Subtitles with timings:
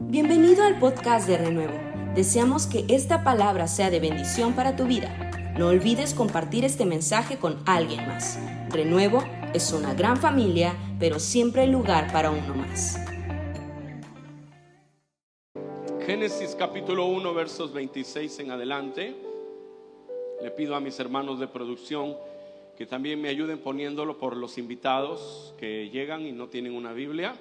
[0.00, 1.74] Bienvenido al podcast de Renuevo.
[2.14, 5.12] Deseamos que esta palabra sea de bendición para tu vida.
[5.58, 8.38] No olvides compartir este mensaje con alguien más.
[8.70, 9.24] Renuevo
[9.54, 12.96] es una gran familia, pero siempre hay lugar para uno más.
[16.06, 19.16] Génesis capítulo 1 versos 26 en adelante.
[20.40, 22.16] Le pido a mis hermanos de producción
[22.76, 27.34] que también me ayuden poniéndolo por los invitados que llegan y no tienen una Biblia.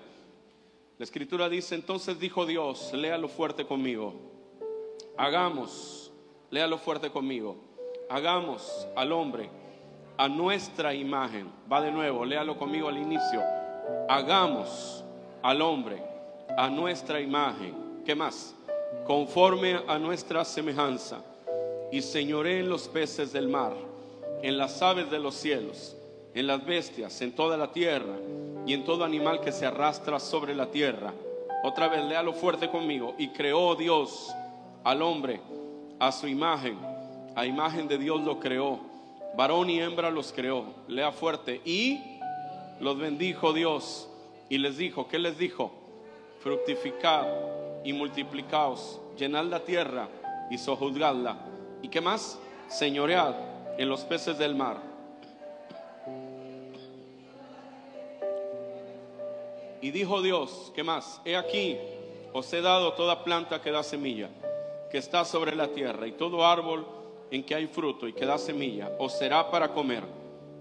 [0.98, 4.14] La escritura dice, entonces dijo Dios, léalo fuerte conmigo,
[5.18, 6.12] hagamos,
[6.50, 7.56] léalo fuerte conmigo,
[8.10, 9.50] hagamos al hombre
[10.18, 11.52] a nuestra imagen.
[11.72, 13.44] Va de nuevo, léalo conmigo al inicio,
[14.10, 15.04] hagamos
[15.44, 16.02] al hombre
[16.58, 18.02] a nuestra imagen.
[18.04, 18.56] ¿Qué más?
[19.06, 21.24] conforme a nuestra semejanza,
[21.92, 23.74] y señoré en los peces del mar,
[24.42, 25.96] en las aves de los cielos,
[26.34, 28.16] en las bestias, en toda la tierra,
[28.66, 31.14] y en todo animal que se arrastra sobre la tierra.
[31.64, 33.16] Otra vez, léalo fuerte conmigo.
[33.18, 34.30] Y creó Dios
[34.84, 35.40] al hombre
[36.00, 36.78] a su imagen,
[37.36, 38.80] a imagen de Dios lo creó,
[39.36, 40.66] varón y hembra los creó.
[40.88, 41.62] Lea fuerte.
[41.64, 42.20] Y
[42.80, 44.10] los bendijo Dios
[44.50, 45.72] y les dijo, ¿qué les dijo?
[46.42, 47.26] Fructificad
[47.84, 50.10] y multiplicaos, llenad la tierra
[50.52, 51.38] y sojuzgadla.
[51.82, 52.38] ¿Y qué más?
[52.68, 53.34] Señoread
[53.78, 54.87] en los peces del mar.
[59.82, 61.22] Y dijo Dios, ¿qué más?
[61.26, 61.78] He aquí,
[62.34, 64.30] os he dado toda planta que da semilla,
[64.92, 66.86] que está sobre la tierra, y todo árbol
[67.32, 70.04] en que hay fruto y que da semilla, os será para comer,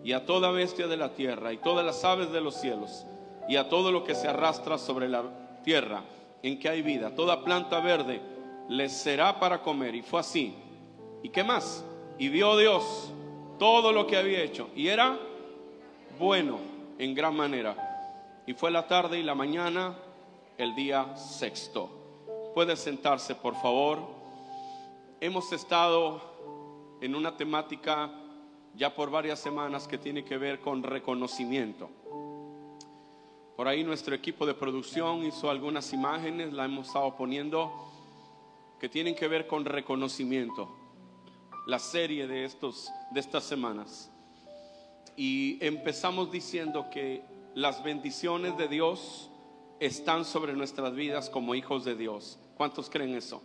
[0.05, 3.07] y a toda bestia de la tierra, y todas las aves de los cielos,
[3.49, 5.23] y a todo lo que se arrastra sobre la
[5.65, 6.03] tierra
[6.43, 7.15] en que hay vida.
[7.15, 8.21] Toda planta verde
[8.69, 9.95] les será para comer.
[9.95, 10.55] Y fue así.
[11.23, 11.85] ¿Y qué más?
[12.19, 13.13] Y vio Dios
[13.59, 14.69] todo lo que había hecho.
[14.75, 15.19] Y era
[16.19, 16.59] bueno
[16.99, 17.86] en gran manera.
[18.47, 19.97] Y fue la tarde y la mañana
[20.57, 21.91] el día sexto.
[22.55, 23.99] Puede sentarse, por favor.
[25.21, 26.23] Hemos estado
[27.01, 28.11] en una temática
[28.75, 31.91] ya por varias semanas que tiene que ver con reconocimiento.
[33.57, 37.73] Por ahí nuestro equipo de producción hizo algunas imágenes, la hemos estado poniendo,
[38.79, 40.69] que tienen que ver con reconocimiento.
[41.67, 44.13] La serie de, estos, de estas semanas.
[45.17, 47.25] Y empezamos diciendo que
[47.57, 49.31] las bendiciones de Dios
[49.81, 52.39] están sobre nuestras vidas como hijos de Dios.
[52.55, 53.43] ¿Cuántos creen eso?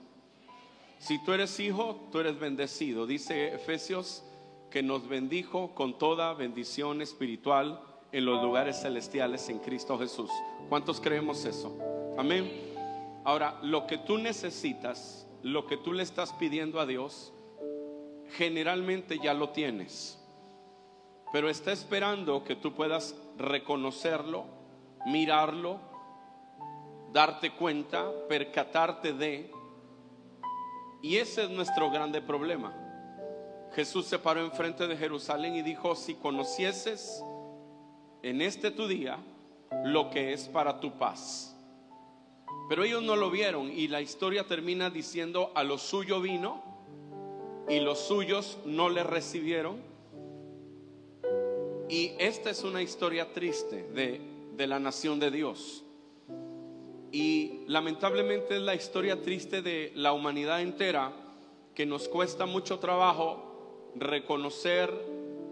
[1.00, 3.08] Si tú eres hijo, tú eres bendecido.
[3.08, 4.22] Dice Efesios
[4.70, 10.30] que nos bendijo con toda bendición espiritual en los lugares celestiales en Cristo Jesús.
[10.68, 11.78] ¿Cuántos creemos eso?
[12.18, 12.52] Amén.
[13.24, 17.32] Ahora, lo que tú necesitas, lo que tú le estás pidiendo a Dios,
[18.36, 20.21] generalmente ya lo tienes.
[21.32, 24.46] Pero está esperando que tú puedas reconocerlo,
[25.06, 25.80] mirarlo,
[27.12, 29.52] darte cuenta, percatarte de.
[31.02, 32.74] Y ese es nuestro grande problema.
[33.74, 37.24] Jesús se paró enfrente de Jerusalén y dijo, si conocieses
[38.22, 39.18] en este tu día
[39.86, 41.56] lo que es para tu paz.
[42.68, 46.62] Pero ellos no lo vieron y la historia termina diciendo a lo suyo vino
[47.70, 49.91] y los suyos no le recibieron.
[51.92, 54.22] Y esta es una historia triste de,
[54.56, 55.84] de la nación de Dios.
[57.12, 61.12] Y lamentablemente es la historia triste de la humanidad entera
[61.76, 64.90] que nos cuesta mucho trabajo reconocer,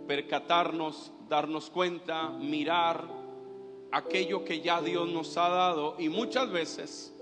[0.07, 3.05] percatarnos darnos cuenta, mirar
[3.91, 7.13] aquello que ya Dios nos ha dado y muchas veces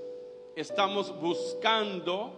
[0.55, 2.33] estamos buscando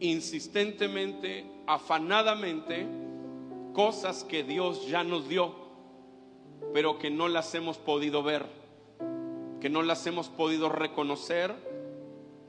[0.00, 2.86] insistentemente, afanadamente,
[3.72, 5.54] cosas que Dios ya nos dio,
[6.72, 8.46] pero que no las hemos podido ver,
[9.60, 11.54] que no las hemos podido reconocer,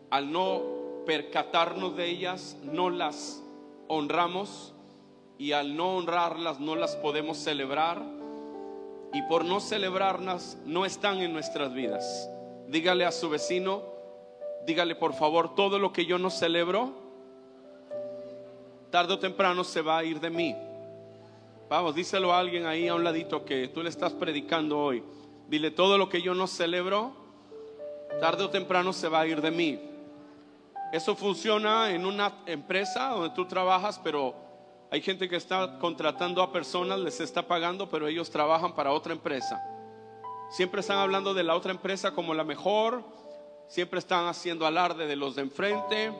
[0.10, 0.62] al no
[1.06, 3.44] percatarnos de ellas, no las
[3.88, 4.74] honramos
[5.38, 8.02] y al no honrarlas no las podemos celebrar
[9.14, 12.30] y por no celebrarlas no están en nuestras vidas.
[12.68, 13.84] Dígale a su vecino,
[14.66, 16.92] dígale por favor, todo lo que yo no celebro,
[18.90, 20.56] tarde o temprano se va a ir de mí.
[21.72, 25.02] Vamos, díselo a alguien ahí a un ladito que tú le estás predicando hoy.
[25.48, 27.14] Dile, todo lo que yo no celebro,
[28.20, 29.80] tarde o temprano se va a ir de mí.
[30.92, 34.36] Eso funciona en una empresa donde tú trabajas, pero
[34.92, 39.14] hay gente que está contratando a personas, les está pagando, pero ellos trabajan para otra
[39.14, 39.64] empresa.
[40.50, 43.02] Siempre están hablando de la otra empresa como la mejor,
[43.70, 46.12] siempre están haciendo alarde de los de enfrente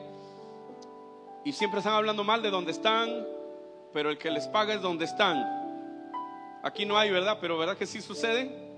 [1.44, 3.26] y siempre están hablando mal de donde están,
[3.92, 5.42] pero el que les paga es donde están.
[6.62, 7.38] Aquí no hay, ¿verdad?
[7.40, 8.72] Pero ¿verdad que sí sucede?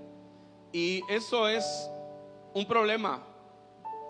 [0.71, 1.89] Y eso es
[2.53, 3.23] un problema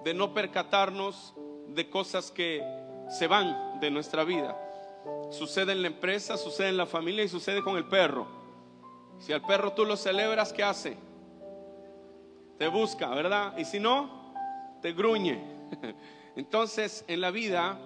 [0.03, 1.33] de no percatarnos
[1.67, 2.63] de cosas que
[3.09, 4.57] se van de nuestra vida.
[5.31, 8.27] Sucede en la empresa, sucede en la familia y sucede con el perro.
[9.19, 10.97] Si al perro tú lo celebras, ¿qué hace?
[12.57, 13.57] Te busca, ¿verdad?
[13.57, 14.33] Y si no,
[14.81, 15.43] te gruñe.
[16.35, 17.77] Entonces, en la vida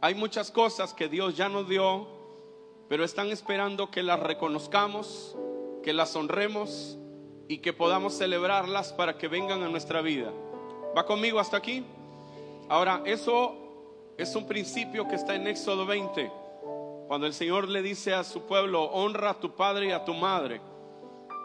[0.00, 2.08] hay muchas cosas que Dios ya nos dio,
[2.90, 5.36] pero están esperando que las reconozcamos,
[5.80, 6.98] que las honremos
[7.46, 10.32] y que podamos celebrarlas para que vengan a nuestra vida.
[10.98, 11.84] ¿Va conmigo hasta aquí?
[12.68, 13.54] Ahora, eso
[14.18, 16.32] es un principio que está en Éxodo 20,
[17.06, 20.14] cuando el Señor le dice a su pueblo, honra a tu padre y a tu
[20.14, 20.60] madre.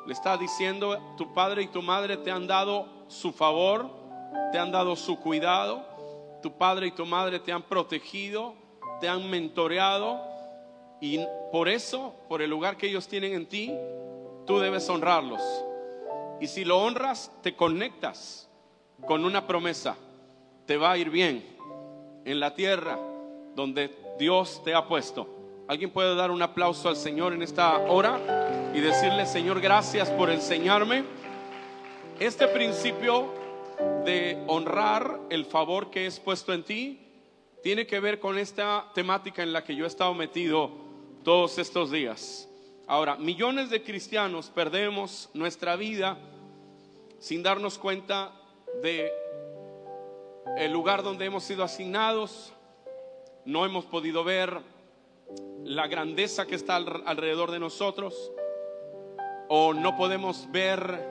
[0.07, 3.87] Le está diciendo, tu padre y tu madre te han dado su favor,
[4.51, 5.85] te han dado su cuidado,
[6.41, 8.55] tu padre y tu madre te han protegido,
[8.99, 10.33] te han mentoreado
[11.01, 11.19] y
[11.51, 13.73] por eso, por el lugar que ellos tienen en ti,
[14.45, 15.41] tú debes honrarlos.
[16.39, 18.49] Y si lo honras, te conectas
[19.05, 19.95] con una promesa.
[20.65, 21.45] Te va a ir bien
[22.25, 22.99] en la tierra
[23.55, 25.27] donde Dios te ha puesto.
[25.67, 30.29] ¿Alguien puede dar un aplauso al Señor en esta hora y decirle, Señor, gracias por
[30.29, 31.03] enseñarme?
[32.19, 33.33] Este principio
[34.05, 37.01] de honrar el favor que es puesto en ti
[37.63, 40.84] tiene que ver con esta temática en la que yo he estado metido
[41.25, 42.47] todos estos días.
[42.85, 46.19] Ahora, millones de cristianos perdemos nuestra vida
[47.17, 48.31] sin darnos cuenta
[48.83, 49.11] de
[50.55, 52.53] el lugar donde hemos sido asignados,
[53.43, 54.61] no hemos podido ver
[55.63, 58.31] la grandeza que está alrededor de nosotros,
[59.49, 61.09] o no podemos ver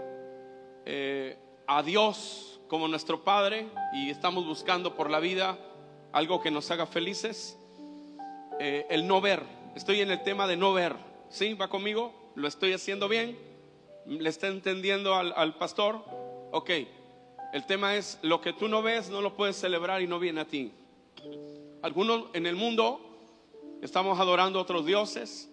[0.86, 1.36] eh,
[1.66, 5.58] a Dios como nuestro Padre y estamos buscando por la vida
[6.12, 7.58] algo que nos haga felices.
[8.60, 10.94] Eh, el no ver, estoy en el tema de no ver,
[11.28, 11.54] ¿sí?
[11.54, 12.12] ¿Va conmigo?
[12.34, 13.38] ¿Lo estoy haciendo bien?
[14.06, 16.04] ¿Le está entendiendo al, al pastor?
[16.52, 16.70] Ok,
[17.52, 20.40] el tema es lo que tú no ves no lo puedes celebrar y no viene
[20.40, 20.72] a ti.
[21.82, 23.00] Algunos en el mundo
[23.82, 25.50] estamos adorando a otros dioses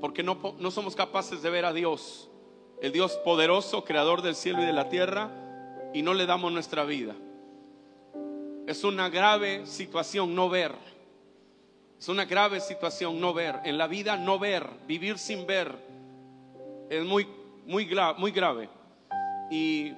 [0.00, 2.28] porque no, no somos capaces de ver a Dios,
[2.82, 5.30] el Dios poderoso, creador del cielo y de la tierra
[5.94, 7.14] y no le damos nuestra vida.
[8.66, 10.72] Es una grave situación no ver.
[11.98, 13.60] Es una grave situación no ver.
[13.64, 15.74] En la vida no ver, vivir sin ver,
[16.90, 17.26] es muy,
[17.64, 17.88] muy,
[18.18, 18.68] muy grave.
[19.50, 19.94] Y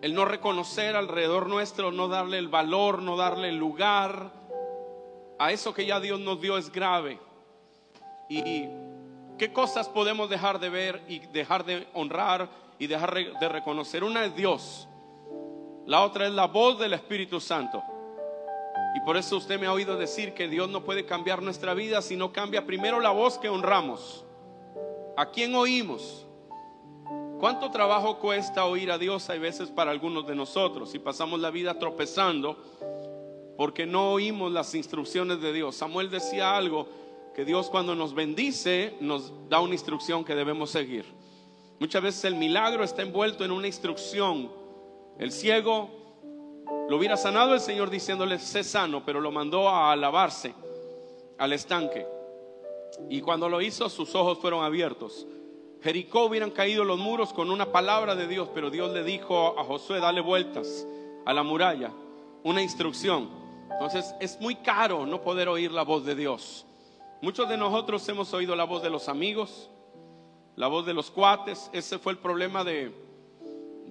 [0.00, 4.32] el no reconocer alrededor nuestro, no darle el valor, no darle el lugar
[5.38, 7.18] a eso que ya Dios nos dio es grave.
[8.28, 8.68] Y
[9.36, 12.48] qué cosas podemos dejar de ver y dejar de honrar
[12.78, 14.04] y dejar de reconocer.
[14.04, 14.88] Una es Dios,
[15.86, 17.82] la otra es la voz del Espíritu Santo.
[18.94, 22.02] Y por eso usted me ha oído decir que Dios no puede cambiar nuestra vida
[22.02, 24.24] si no cambia primero la voz que honramos.
[25.16, 26.26] ¿A quién oímos?
[27.38, 29.30] ¿Cuánto trabajo cuesta oír a Dios?
[29.30, 32.56] Hay veces para algunos de nosotros y pasamos la vida tropezando
[33.56, 35.76] porque no oímos las instrucciones de Dios.
[35.76, 36.88] Samuel decía algo,
[37.34, 41.04] que Dios cuando nos bendice nos da una instrucción que debemos seguir.
[41.78, 44.50] Muchas veces el milagro está envuelto en una instrucción.
[45.18, 45.90] El ciego
[46.88, 50.54] lo hubiera sanado el Señor diciéndole, sé sano, pero lo mandó a alabarse
[51.38, 52.06] al estanque.
[53.08, 55.26] Y cuando lo hizo, sus ojos fueron abiertos.
[55.82, 59.64] Jericó hubieran caído los muros con una palabra de Dios, pero Dios le dijo a
[59.64, 60.86] Josué, dale vueltas
[61.24, 61.90] a la muralla,
[62.42, 63.30] una instrucción.
[63.70, 66.66] Entonces es muy caro no poder oír la voz de Dios.
[67.22, 69.70] Muchos de nosotros hemos oído la voz de los amigos,
[70.56, 71.70] la voz de los cuates.
[71.72, 72.92] Ese fue el problema de,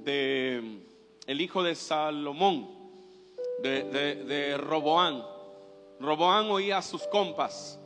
[0.03, 0.83] de
[1.29, 2.67] el hijo de Salomón,
[3.61, 5.23] de, de, Roboán.
[5.99, 7.79] Roboán oía a sus compas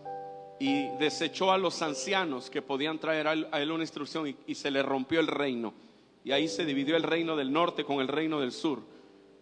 [0.60, 4.82] y desechó a los ancianos que podían traer a él, una instrucción y, se le
[4.82, 5.74] rompió el reino.
[6.24, 8.80] Y ahí se dividió el reino del norte con el reino del sur.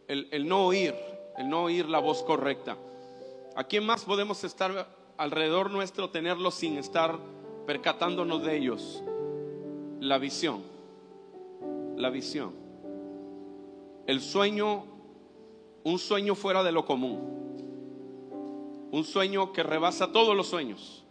[0.08, 0.96] El, el no oír,
[1.38, 2.78] el no oír la voz correcta.
[3.56, 7.20] ¿A quién más podemos estar alrededor nuestro, tenerlo sin estar
[7.68, 9.04] percatándonos de ellos?
[10.02, 10.64] la visión.
[11.96, 12.71] La visión.
[14.08, 14.86] El sueño,
[15.84, 18.90] un sueño fuera de lo común.
[18.92, 21.04] Un sueño que rebasa todos los sueños.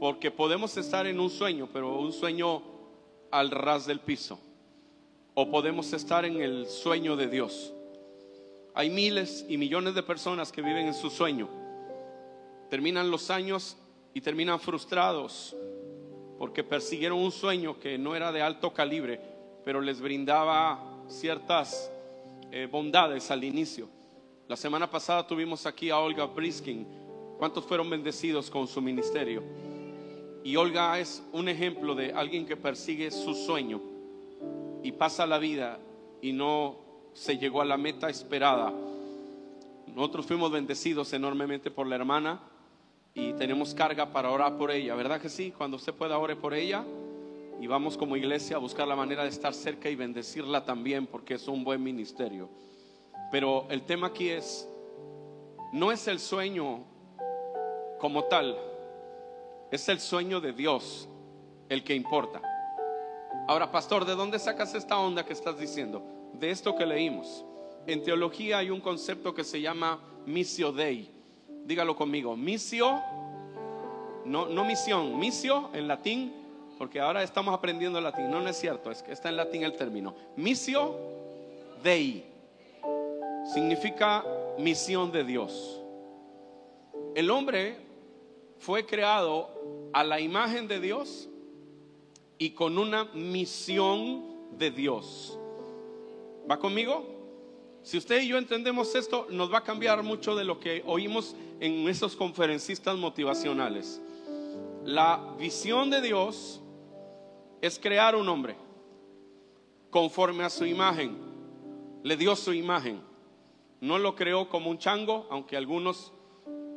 [0.00, 2.62] Porque podemos estar en un sueño, pero un sueño
[3.30, 4.38] al ras del piso.
[5.34, 7.72] O podemos estar en el sueño de Dios.
[8.74, 11.48] Hay miles y millones de personas que viven en su sueño.
[12.70, 13.76] Terminan los años
[14.12, 15.56] y terminan frustrados
[16.38, 19.20] porque persiguieron un sueño que no era de alto calibre,
[19.64, 21.90] pero les brindaba ciertas
[22.50, 23.88] eh, bondades al inicio.
[24.48, 26.86] La semana pasada tuvimos aquí a Olga Briskin.
[27.38, 29.42] ¿Cuántos fueron bendecidos con su ministerio?
[30.44, 33.80] Y Olga es un ejemplo de alguien que persigue su sueño
[34.82, 35.78] y pasa la vida
[36.20, 36.76] y no
[37.14, 38.72] se llegó a la meta esperada.
[39.86, 42.40] Nosotros fuimos bendecidos enormemente por la hermana
[43.14, 45.52] y tenemos carga para orar por ella, ¿verdad que sí?
[45.56, 46.84] Cuando usted pueda ore por ella
[47.60, 51.34] y vamos como iglesia a buscar la manera de estar cerca y bendecirla también porque
[51.34, 52.48] es un buen ministerio.
[53.30, 54.68] Pero el tema aquí es,
[55.72, 56.84] no es el sueño
[57.98, 58.56] como tal,
[59.70, 61.08] es el sueño de Dios
[61.68, 62.42] el que importa.
[63.46, 66.02] Ahora, pastor, ¿de dónde sacas esta onda que estás diciendo?
[66.34, 67.44] De esto que leímos.
[67.86, 71.10] En teología hay un concepto que se llama misio dei.
[71.64, 73.02] Dígalo conmigo, misio,
[74.24, 76.43] no, no misión, misio en latín,
[76.78, 78.30] porque ahora estamos aprendiendo latín.
[78.30, 80.14] No, no es cierto, es que está en latín el término.
[80.36, 80.96] Misio
[81.82, 82.24] dei
[83.52, 84.24] significa
[84.58, 85.80] misión de Dios.
[87.14, 87.76] El hombre
[88.58, 89.50] fue creado
[89.92, 91.28] a la imagen de Dios
[92.38, 94.24] y con una misión
[94.58, 95.38] de Dios.
[96.50, 97.14] ¿Va conmigo?
[97.82, 101.36] Si usted y yo entendemos esto, nos va a cambiar mucho de lo que oímos
[101.60, 104.00] en esos conferencistas motivacionales.
[104.84, 106.60] La visión de Dios
[107.60, 108.56] es crear un hombre
[109.90, 111.16] conforme a su imagen.
[112.02, 113.00] Le dio su imagen.
[113.80, 116.12] No lo creó como un chango, aunque algunos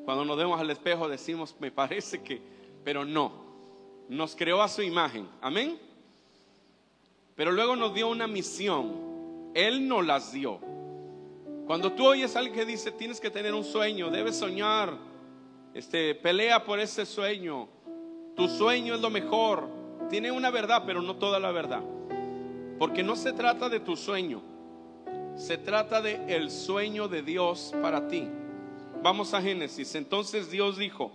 [0.07, 2.41] cuando nos vemos al espejo decimos, me parece que,
[2.85, 3.45] pero no.
[4.07, 5.27] Nos creó a su imagen.
[5.41, 5.77] Amén.
[7.35, 9.51] Pero luego nos dio una misión.
[9.53, 10.61] Él nos las dio.
[11.65, 14.97] Cuando tú oyes a alguien que dice, tienes que tener un sueño, debes soñar,
[15.73, 17.67] este, pelea por ese sueño.
[18.37, 19.67] Tu sueño es lo mejor.
[20.09, 21.81] Tiene una verdad, pero no toda la verdad.
[22.79, 24.41] Porque no se trata de tu sueño.
[25.35, 28.27] Se trata de el sueño de Dios para ti.
[29.03, 29.95] Vamos a Génesis.
[29.95, 31.11] Entonces Dios dijo,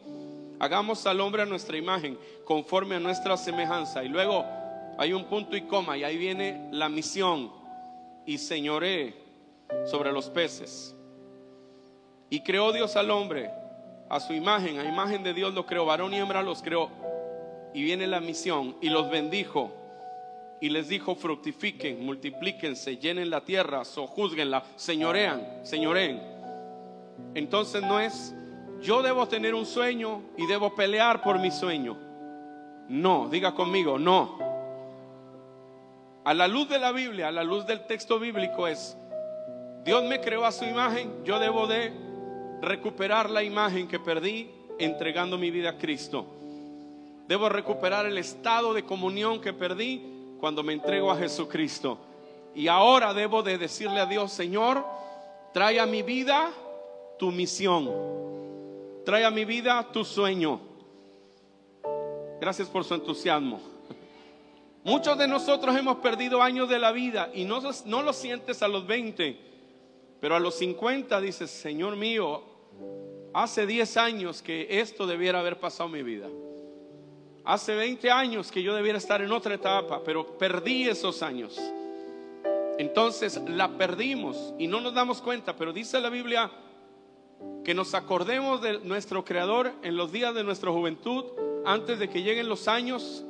[0.59, 4.05] hagamos al hombre a nuestra imagen, conforme a nuestra semejanza.
[4.05, 4.45] Y luego
[4.99, 7.51] hay un punto y coma, y ahí viene la misión.
[8.27, 9.15] Y señoré
[9.87, 10.95] sobre los peces.
[12.31, 13.51] Y creó Dios al hombre
[14.09, 16.91] a su imagen, a imagen de Dios lo creó, varón y hembra los creó.
[17.75, 19.73] Y viene la misión y los bendijo
[20.61, 26.23] y les dijo fructifiquen, multiplíquense, llenen la tierra, sojuzguenla, señorean, señoreen.
[27.35, 28.35] Entonces no es
[28.83, 31.97] yo debo tener un sueño y debo pelear por mi sueño.
[32.89, 34.39] No, diga conmigo, no.
[36.25, 38.97] A la luz de la Biblia, a la luz del texto bíblico es
[39.85, 41.93] Dios me creó a su imagen, yo debo de
[42.61, 46.42] recuperar la imagen que perdí entregando mi vida a Cristo.
[47.29, 50.03] Debo recuperar el estado de comunión que perdí
[50.41, 51.99] cuando me entrego a Jesucristo.
[52.55, 54.85] Y ahora debo de decirle a Dios, Señor,
[55.55, 56.51] trae a mi vida
[57.19, 57.91] tu misión.
[59.05, 60.61] Trae a mi vida tu sueño.
[62.41, 63.61] Gracias por su entusiasmo.
[64.85, 68.69] Muchos de nosotros hemos perdido años de la vida y no, no lo sientes a
[68.69, 69.53] los 20
[70.23, 72.45] pero a los 50 dices, Señor mío,
[73.35, 76.29] hace 10 años que esto debiera haber pasado en mi vida.
[77.45, 81.61] Hace 20 años que yo debiera estar en otra etapa, pero perdí esos años.
[82.79, 86.51] Entonces la perdimos y no nos damos cuenta, pero dice la Biblia
[87.65, 91.25] que nos acordemos de nuestro Creador en los días de nuestra juventud,
[91.65, 93.25] antes de que lleguen los años,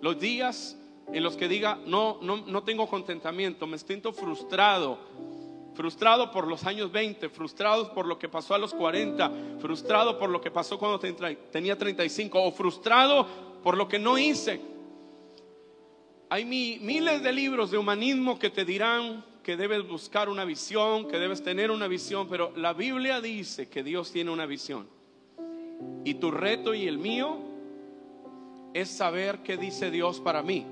[0.00, 0.76] los días
[1.12, 4.98] en los que diga, no, no, no tengo contentamiento, me siento frustrado,
[5.74, 9.30] frustrado por los años 20, frustrado por lo que pasó a los 40,
[9.60, 14.60] frustrado por lo que pasó cuando tenía 35 o frustrado por lo que no hice.
[16.28, 21.18] Hay miles de libros de humanismo que te dirán que debes buscar una visión, que
[21.18, 24.86] debes tener una visión, pero la Biblia dice que Dios tiene una visión.
[26.04, 27.38] Y tu reto y el mío
[28.72, 30.64] es saber qué dice Dios para mí.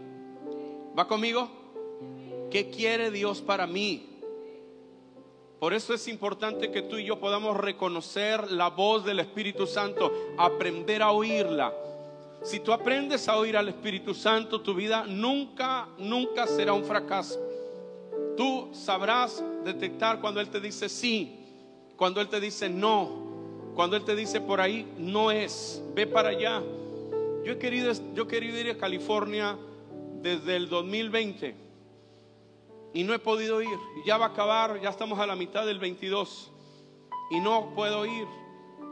[0.97, 1.51] ¿Va conmigo?
[2.49, 4.07] ¿Qué quiere Dios para mí?
[5.59, 10.13] Por eso es importante que tú y yo podamos reconocer la voz del Espíritu Santo,
[10.39, 11.75] aprender a oírla.
[12.45, 17.41] Si tú aprendes a oír al Espíritu Santo, tu vida nunca, nunca será un fracaso.
[18.37, 21.41] Tú sabrás detectar cuando Él te dice sí,
[21.97, 26.29] cuando Él te dice no, cuando Él te dice por ahí no es, ve para
[26.29, 26.63] allá.
[27.45, 29.57] Yo he querido, yo querido ir a California
[30.21, 31.55] desde el 2020
[32.93, 33.79] y no he podido ir.
[34.05, 36.53] Ya va a acabar, ya estamos a la mitad del 22
[37.31, 38.27] y no puedo ir.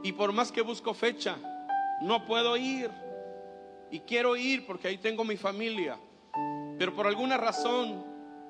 [0.03, 1.37] Y por más que busco fecha,
[2.01, 2.91] no puedo ir.
[3.93, 5.99] Y quiero ir porque ahí tengo mi familia.
[6.79, 8.03] Pero por alguna razón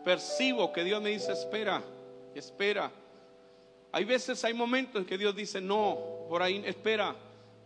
[0.05, 1.83] percibo que Dios me dice, espera,
[2.33, 2.93] espera.
[3.91, 7.17] Hay veces, hay momentos en que Dios dice, no, por ahí, espera,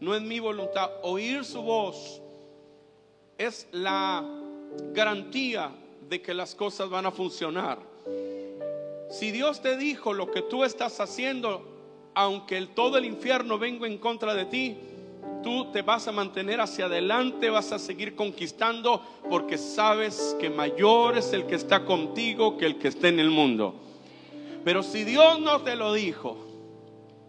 [0.00, 0.90] no es mi voluntad.
[1.02, 2.22] Oír su voz
[3.36, 4.24] es la
[4.94, 5.70] garantía
[6.08, 7.78] de que las cosas van a funcionar.
[9.10, 11.62] Si Dios te dijo lo que tú estás haciendo,
[12.14, 14.78] aunque el, todo el infierno venga en contra de ti,
[15.42, 21.16] tú te vas a mantener hacia adelante, vas a seguir conquistando porque sabes que mayor
[21.16, 23.74] es el que está contigo que el que está en el mundo.
[24.64, 26.36] Pero si Dios no te lo dijo,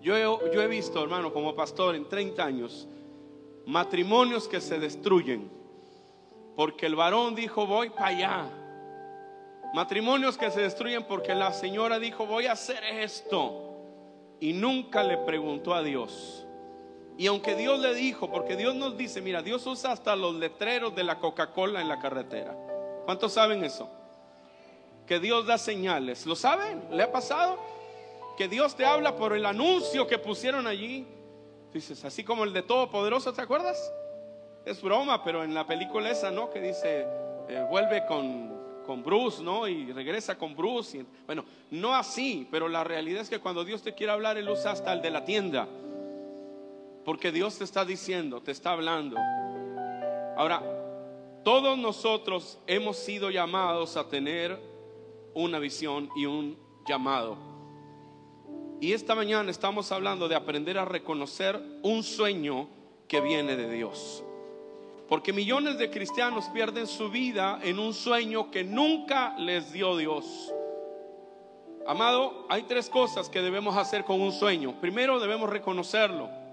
[0.02, 0.24] yo he,
[0.54, 2.88] yo he visto, hermano, como pastor en 30 años,
[3.66, 5.58] matrimonios que se destruyen
[6.58, 8.50] porque el varón dijo voy para allá.
[9.76, 13.76] Matrimonios que se destruyen porque la señora dijo voy a hacer esto
[14.40, 16.47] y nunca le preguntó a Dios.
[17.18, 20.96] Y aunque Dios le dijo, porque Dios nos dice, mira, Dios usa hasta los letreros
[20.96, 22.56] de la Coca-Cola en la carretera.
[23.06, 23.90] ¿Cuántos saben eso?
[25.08, 26.28] Que Dios da señales.
[26.28, 26.84] ¿Lo saben?
[26.92, 27.58] ¿Le ha pasado?
[28.38, 31.08] Que Dios te habla por el anuncio que pusieron allí.
[31.74, 33.92] Dices, así como el de Todopoderoso, ¿te acuerdas?
[34.64, 36.52] Es broma, pero en la película esa, ¿no?
[36.52, 37.08] Que dice,
[37.50, 39.68] eh, vuelve con, con Bruce, ¿no?
[39.68, 41.04] Y regresa con Bruce.
[41.26, 44.72] bueno, no así, pero la realidad es que cuando Dios te quiere hablar, Él usa
[44.72, 45.68] hasta el de la tienda.
[47.08, 49.16] Porque Dios te está diciendo, te está hablando.
[50.36, 50.62] Ahora,
[51.42, 54.62] todos nosotros hemos sido llamados a tener
[55.34, 57.38] una visión y un llamado.
[58.82, 62.68] Y esta mañana estamos hablando de aprender a reconocer un sueño
[63.08, 64.22] que viene de Dios.
[65.08, 70.54] Porque millones de cristianos pierden su vida en un sueño que nunca les dio Dios.
[71.88, 74.82] Amado, hay tres cosas que debemos hacer con un sueño.
[74.82, 76.46] Primero debemos reconocerlo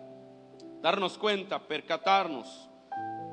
[0.85, 2.69] darnos cuenta, percatarnos.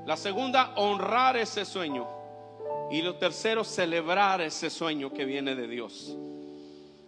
[0.05, 2.08] La segunda, honrar ese sueño.
[2.89, 6.15] Y lo tercero, celebrar ese sueño que viene de Dios.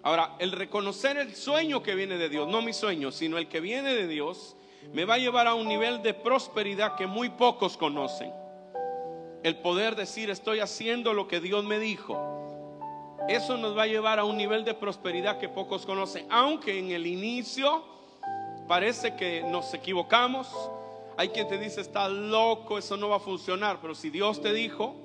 [0.02, 3.62] Ahora, el reconocer el sueño que viene de Dios, no mi sueño, sino el que
[3.62, 4.58] viene de Dios,
[4.92, 8.34] me va a llevar a un nivel de prosperidad que muy pocos conocen.
[9.44, 12.20] El poder decir, estoy haciendo lo que Dios me dijo.
[13.30, 16.28] Eso nos va a llevar a un nivel de prosperidad que pocos conocen.
[16.30, 17.94] Aunque en el inicio
[18.68, 20.48] parece que nos equivocamos.
[21.18, 23.80] Hay quien te dice, está loco, eso no va a funcionar.
[23.82, 24.96] Pero si Dios te dijo,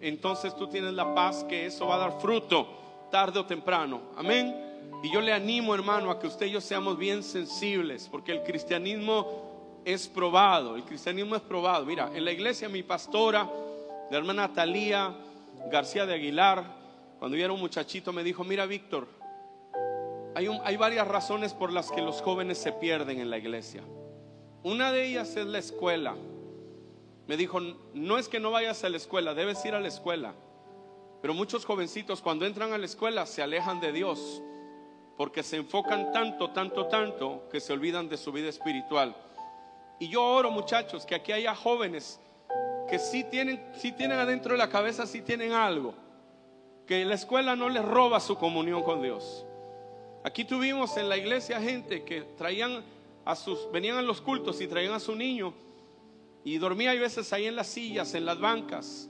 [0.00, 4.00] entonces tú tienes la paz que eso va a dar fruto tarde o temprano.
[4.16, 4.54] Amén.
[5.02, 8.42] Y yo le animo, hermano, a que usted y yo seamos bien sensibles, porque el
[8.42, 10.76] cristianismo es probado.
[10.76, 11.84] El cristianismo es probado.
[11.84, 13.48] Mira, en la iglesia mi pastora,
[14.10, 15.14] la hermana Talía
[15.70, 16.64] García de Aguilar,
[17.18, 19.06] cuando yo era un muchachito, me dijo, mira, Víctor,
[20.34, 23.82] hay, varias razones por las que los jóvenes se pierden en la iglesia.
[24.62, 26.14] Una de ellas es la escuela.
[27.26, 27.60] Me dijo,
[27.94, 30.34] no es que no vayas a la escuela, debes ir a la escuela.
[31.22, 34.42] Pero muchos jovencitos cuando entran a la escuela se alejan de Dios
[35.16, 39.14] porque se enfocan tanto, tanto, tanto que se olvidan de su vida espiritual.
[39.98, 42.18] Y yo oro, muchachos, que aquí haya jóvenes
[42.88, 45.94] que sí tienen, sí tienen adentro de la cabeza, sí tienen algo,
[46.86, 49.44] que la escuela no les roba su comunión con Dios.
[50.22, 52.84] Aquí tuvimos en la iglesia gente que traían
[53.24, 55.54] a sus, venían a los cultos y traían a su niño
[56.44, 59.08] y dormía a veces ahí en las sillas, en las bancas.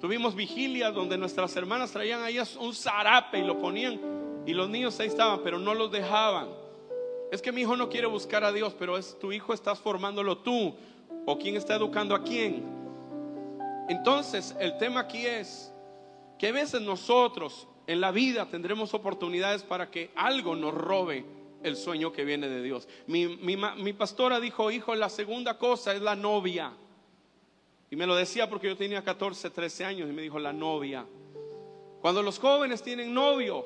[0.00, 4.00] Tuvimos vigilia donde nuestras hermanas traían ahí un zarape y lo ponían
[4.46, 6.48] y los niños ahí estaban, pero no los dejaban.
[7.30, 10.38] Es que mi hijo no quiere buscar a Dios, pero es tu hijo estás formándolo
[10.38, 10.74] tú
[11.26, 12.64] o quién está educando a quién.
[13.88, 15.72] Entonces, el tema aquí es
[16.38, 21.24] que a veces nosotros en la vida tendremos oportunidades para que algo nos robe
[21.62, 22.86] el sueño que viene de Dios.
[23.06, 26.70] Mi, pastora dijo, hijo, la segunda cosa es la novia.
[27.90, 31.06] Y me lo decía porque yo tenía 14, 13 años y me dijo, la novia.
[32.02, 33.64] Cuando los jóvenes tienen novio,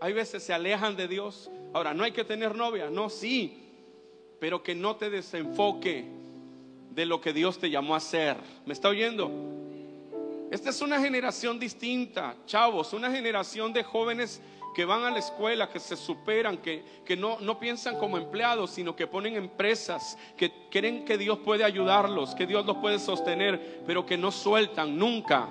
[0.00, 1.50] hay veces se alejan de Dios.
[1.74, 3.64] Ahora, no hay que tener novia, no, sí,
[4.38, 6.04] pero que no te desenfoque
[6.94, 8.36] de lo que Dios te llamó a hacer.
[8.64, 9.65] ¿Me está oyendo?
[10.50, 14.40] Esta es una generación distinta, chavos, una generación de jóvenes
[14.76, 18.70] que van a la escuela, que se superan, que, que no, no, piensan como empleados,
[18.70, 23.82] sino que ponen empresas, que creen que Dios puede ayudarlos, que Dios los puede sostener,
[23.86, 25.48] pero que no sueltan nunca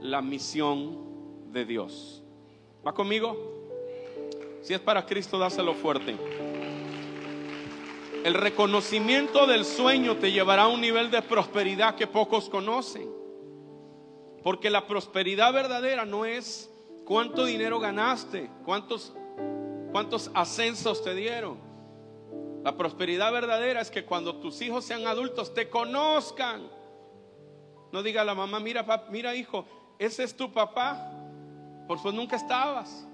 [0.00, 2.22] la misión de Dios.
[2.86, 3.36] ¿Va conmigo?
[4.60, 6.14] Si es para Cristo, dáselo fuerte.
[8.22, 13.21] El reconocimiento del sueño te llevará a un nivel de prosperidad que pocos conocen.
[14.42, 16.70] Porque la prosperidad verdadera no es
[17.04, 19.12] cuánto dinero ganaste, cuántos,
[19.92, 21.58] cuántos ascensos te dieron.
[22.64, 26.68] La prosperidad verdadera es que cuando tus hijos sean adultos te conozcan.
[27.92, 29.66] No diga a la mamá, mira, mira hijo,
[29.98, 31.12] ese es tu papá,
[31.86, 33.06] por eso nunca estabas.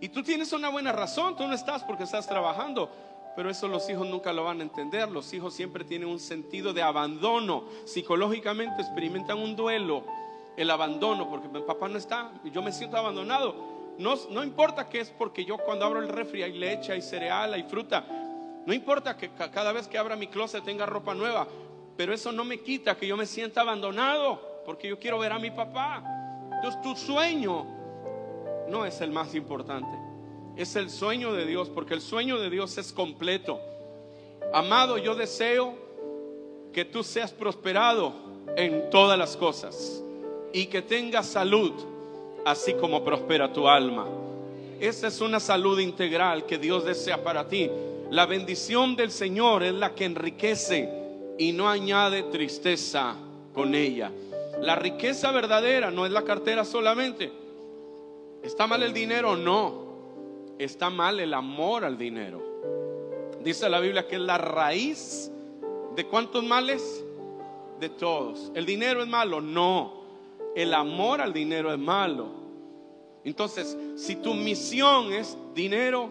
[0.00, 2.90] Y tú tienes una buena razón, tú no estás porque estás trabajando.
[3.36, 5.08] Pero eso los hijos nunca lo van a entender.
[5.10, 7.64] Los hijos siempre tienen un sentido de abandono.
[7.84, 10.04] Psicológicamente experimentan un duelo
[10.56, 13.54] el abandono, porque mi papá no está y yo me siento abandonado.
[13.98, 17.54] no, no importa que es porque yo cuando abro el refri hay leche, hay cereal,
[17.54, 18.04] hay fruta.
[18.66, 21.46] No importa que cada vez que abra mi closet tenga ropa nueva,
[21.96, 25.38] pero eso no me quita que yo me sienta abandonado porque yo quiero ver a
[25.38, 26.02] mi papá.
[26.54, 27.66] Entonces tu sueño
[28.68, 29.90] no es el más importante,
[30.56, 33.60] es el sueño de Dios, porque el sueño de Dios es completo.
[34.52, 35.74] Amado, yo deseo
[36.72, 38.12] que tú seas prosperado
[38.56, 40.04] en todas las cosas
[40.52, 41.72] y que tengas salud,
[42.44, 44.06] así como prospera tu alma.
[44.80, 47.70] Esa es una salud integral que Dios desea para ti.
[48.10, 50.88] La bendición del Señor es la que enriquece
[51.38, 53.14] y no añade tristeza
[53.54, 54.10] con ella.
[54.60, 57.30] La riqueza verdadera no es la cartera solamente.
[58.42, 59.36] ¿Está mal el dinero?
[59.36, 59.90] No.
[60.58, 62.42] Está mal el amor al dinero.
[63.42, 65.30] Dice la Biblia que es la raíz
[65.94, 67.04] de cuántos males?
[67.78, 68.50] De todos.
[68.54, 69.40] ¿El dinero es malo?
[69.40, 69.99] No.
[70.54, 72.28] El amor al dinero es malo.
[73.24, 76.10] Entonces, si tu misión es dinero,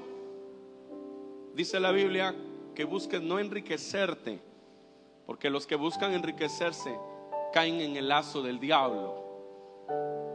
[1.53, 2.35] dice la Biblia
[2.75, 4.39] que busques no enriquecerte,
[5.25, 6.95] porque los que buscan enriquecerse
[7.51, 9.19] caen en el lazo del diablo.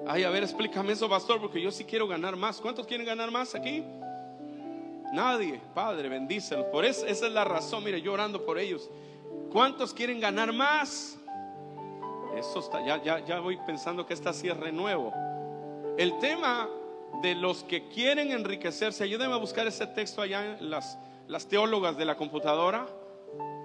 [0.07, 2.61] Ay, a ver, explícame eso, pastor, porque yo sí quiero ganar más.
[2.61, 3.83] ¿Cuántos quieren ganar más aquí?
[5.13, 6.67] Nadie, Padre, bendícelos.
[6.67, 8.91] Por eso, esa es la razón, mire, yo orando por ellos.
[9.53, 11.17] ¿Cuántos quieren ganar más?
[12.37, 15.13] Eso está, ya, ya, ya voy pensando que esta sí es renuevo.
[15.97, 16.69] El tema
[17.23, 21.97] de los que quieren enriquecerse, ayúdenme a buscar ese texto allá en las, las teólogas
[21.97, 22.87] de la computadora,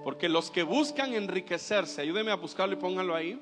[0.04, 3.40] porque los que buscan enriquecerse, ayúdenme a buscarlo y pónganlo ahí,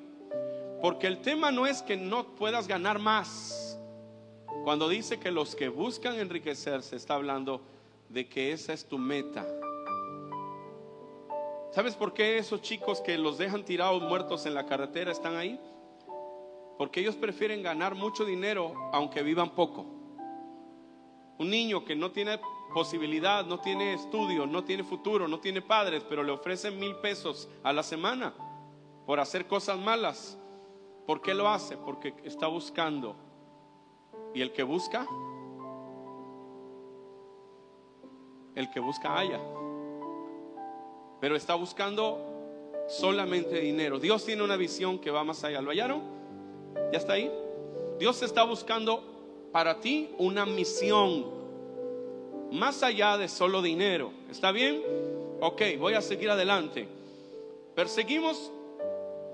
[0.81, 3.79] porque el tema no es que no puedas ganar más.
[4.63, 7.61] Cuando dice que los que buscan enriquecerse, está hablando
[8.09, 9.45] de que esa es tu meta.
[11.77, 15.61] ¿Sabes por qué esos chicos que los dejan tirados muertos en la carretera están ahí?
[16.75, 19.85] Porque ellos prefieren ganar mucho dinero aunque vivan poco.
[21.37, 22.39] Un niño que no tiene
[22.73, 27.47] posibilidad, no tiene estudio, no tiene futuro, no tiene padres, pero le ofrecen mil pesos
[27.61, 28.33] a la semana
[29.05, 30.35] por hacer cosas malas.
[31.05, 31.77] ¿Por qué lo hace?
[31.77, 33.15] Porque está buscando.
[34.33, 35.05] Y el que busca,
[38.55, 39.39] el que busca haya
[41.19, 42.19] pero está buscando
[42.87, 43.99] solamente dinero.
[43.99, 45.61] Dios tiene una visión que va más allá.
[45.61, 46.01] ¿Lo hallaron?
[46.91, 47.31] ¿Ya está ahí?
[47.99, 49.03] Dios está buscando
[49.51, 51.25] para ti una misión
[52.51, 54.11] más allá de solo dinero.
[54.29, 54.81] ¿Está bien?
[55.41, 56.87] Ok, voy a seguir adelante.
[57.75, 58.51] Perseguimos,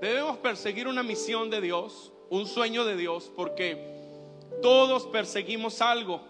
[0.00, 3.78] debemos perseguir una misión de Dios, un sueño de Dios, porque
[4.60, 6.20] todos perseguimos algo.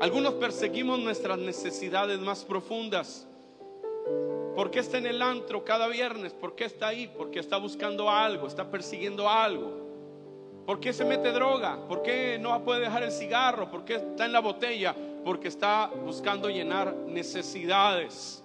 [0.00, 3.26] Algunos perseguimos nuestras necesidades más profundas.
[4.56, 6.32] ¿Por qué está en el antro cada viernes?
[6.32, 7.12] ¿Por qué está ahí?
[7.14, 9.86] Porque está buscando algo, está persiguiendo algo.
[10.64, 11.86] ¿Por qué se mete droga?
[11.86, 13.70] ¿Por qué no puede dejar el cigarro?
[13.70, 14.96] ¿Por qué está en la botella?
[15.26, 18.42] Porque está buscando llenar necesidades.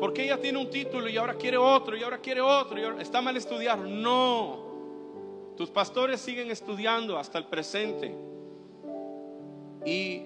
[0.00, 2.76] ¿Por qué ella tiene un título y ahora quiere otro y ahora quiere otro?
[2.76, 3.78] Y ¿Está mal estudiar?
[3.78, 5.54] No.
[5.56, 8.12] Tus pastores siguen estudiando hasta el presente.
[9.86, 10.22] Y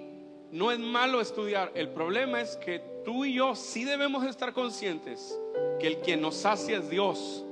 [0.51, 1.71] no es malo estudiar.
[1.75, 5.35] El problema es que tú y yo sí debemos estar conscientes
[5.79, 7.43] que el quien nos sacia es Dios.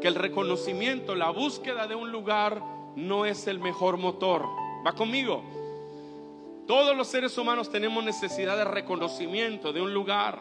[0.00, 2.62] Que el reconocimiento, la búsqueda de un lugar
[2.94, 4.44] no es el mejor motor.
[4.86, 5.42] ¿Va conmigo?
[6.64, 10.40] Todos los seres humanos tenemos necesidad de reconocimiento, de un lugar.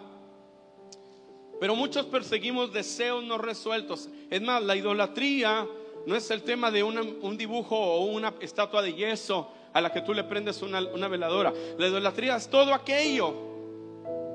[1.59, 4.07] Pero muchos perseguimos deseos no resueltos.
[4.29, 5.67] Es más, la idolatría
[6.05, 10.01] no es el tema de un dibujo o una estatua de yeso a la que
[10.01, 11.51] tú le prendes una, veladora.
[11.79, 13.54] La idolatría es todo aquello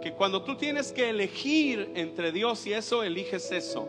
[0.01, 3.87] que cuando tú tienes que elegir entre Dios y eso, eliges eso.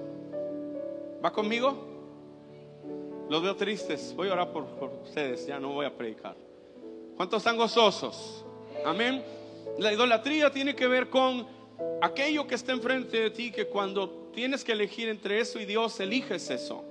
[1.24, 1.88] ¿Va conmigo?
[3.30, 4.14] Los veo tristes.
[4.16, 4.66] Voy a orar por,
[5.04, 6.36] ustedes, ya no voy a predicar.
[7.16, 8.46] ¿Cuántos están gozosos?
[8.86, 9.24] Amén.
[9.78, 11.48] La idolatría tiene que ver con
[12.02, 16.00] aquello que está enfrente de ti, que cuando tienes que elegir entre eso y Dios,
[16.00, 16.84] eliges eso.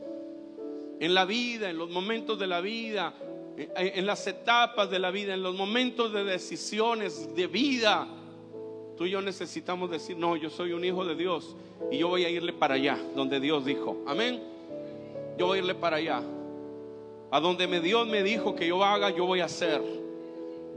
[0.98, 3.14] En la vida, en los momentos de la vida,
[3.56, 8.06] en las etapas de la vida, en los momentos de decisiones de vida,
[9.00, 11.56] tú y yo necesitamos decir, no, yo soy un hijo de Dios
[11.90, 14.42] y yo voy a irle para allá, donde Dios dijo, amén.
[15.38, 16.22] Yo voy a irle para allá.
[17.30, 19.80] A donde me Dios me dijo que yo haga, yo voy a hacer.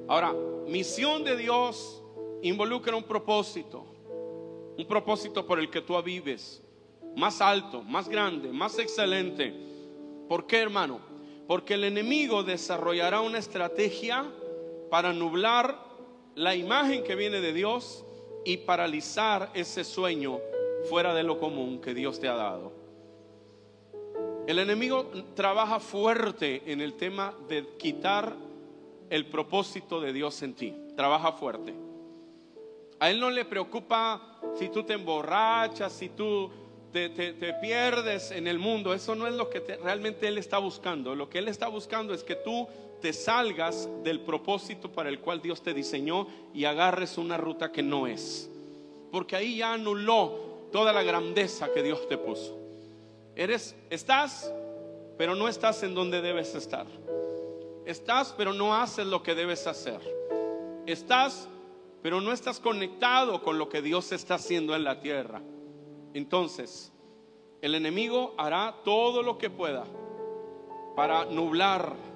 [0.07, 0.33] Ahora,
[0.69, 2.01] misión de Dios
[2.41, 3.83] involucra un propósito,
[4.77, 6.63] un propósito por el que tú vives,
[7.17, 9.53] más alto, más grande, más excelente.
[10.29, 11.01] ¿Por qué, hermano?
[11.45, 14.23] Porque el enemigo desarrollará una estrategia
[14.89, 15.77] para nublar
[16.35, 18.05] la imagen que viene de Dios
[18.45, 20.39] y paralizar ese sueño
[20.89, 22.71] fuera de lo común que Dios te ha dado.
[24.45, 28.35] El enemigo trabaja fuerte en el tema de quitar
[29.09, 30.73] el propósito de Dios en ti.
[30.97, 31.73] Trabaja fuerte.
[32.99, 36.51] A Él no le preocupa si tú te emborrachas, si tú
[36.91, 37.09] te,
[37.61, 38.93] pierdes en el mundo.
[38.93, 41.15] Eso no es lo que realmente Él está buscando.
[41.15, 42.67] Lo que Él está buscando es que tú
[43.03, 47.83] te salgas del propósito para el cual Dios te diseñó y agarres una ruta que
[47.83, 48.49] no es.
[49.11, 52.57] Porque ahí ya anuló toda la grandeza que Dios te puso.
[53.35, 54.49] Eres, estás,
[55.17, 56.85] pero no estás en donde debes estar.
[57.85, 59.99] Estás, pero no haces lo que debes hacer.
[60.85, 61.49] Estás,
[62.01, 65.41] pero no estás conectado con lo que Dios está haciendo en la tierra.
[66.13, 66.93] Entonces,
[67.61, 69.83] el enemigo hará todo lo que pueda
[70.95, 72.12] para nublar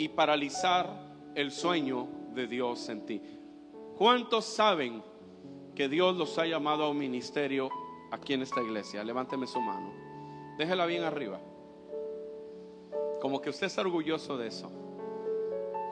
[0.00, 0.88] y paralizar
[1.34, 3.20] el sueño de Dios en ti.
[3.98, 5.02] ¿Cuántos saben
[5.74, 7.68] que Dios los ha llamado a un ministerio
[8.10, 9.04] aquí en esta iglesia?
[9.04, 9.92] Levánteme su mano.
[10.56, 11.38] Déjela bien arriba.
[13.20, 14.70] Como que usted está orgulloso de eso.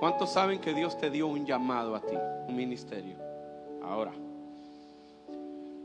[0.01, 2.17] ¿Cuántos saben que Dios te dio un llamado a ti,
[2.49, 3.19] un ministerio?
[3.83, 4.13] Ahora,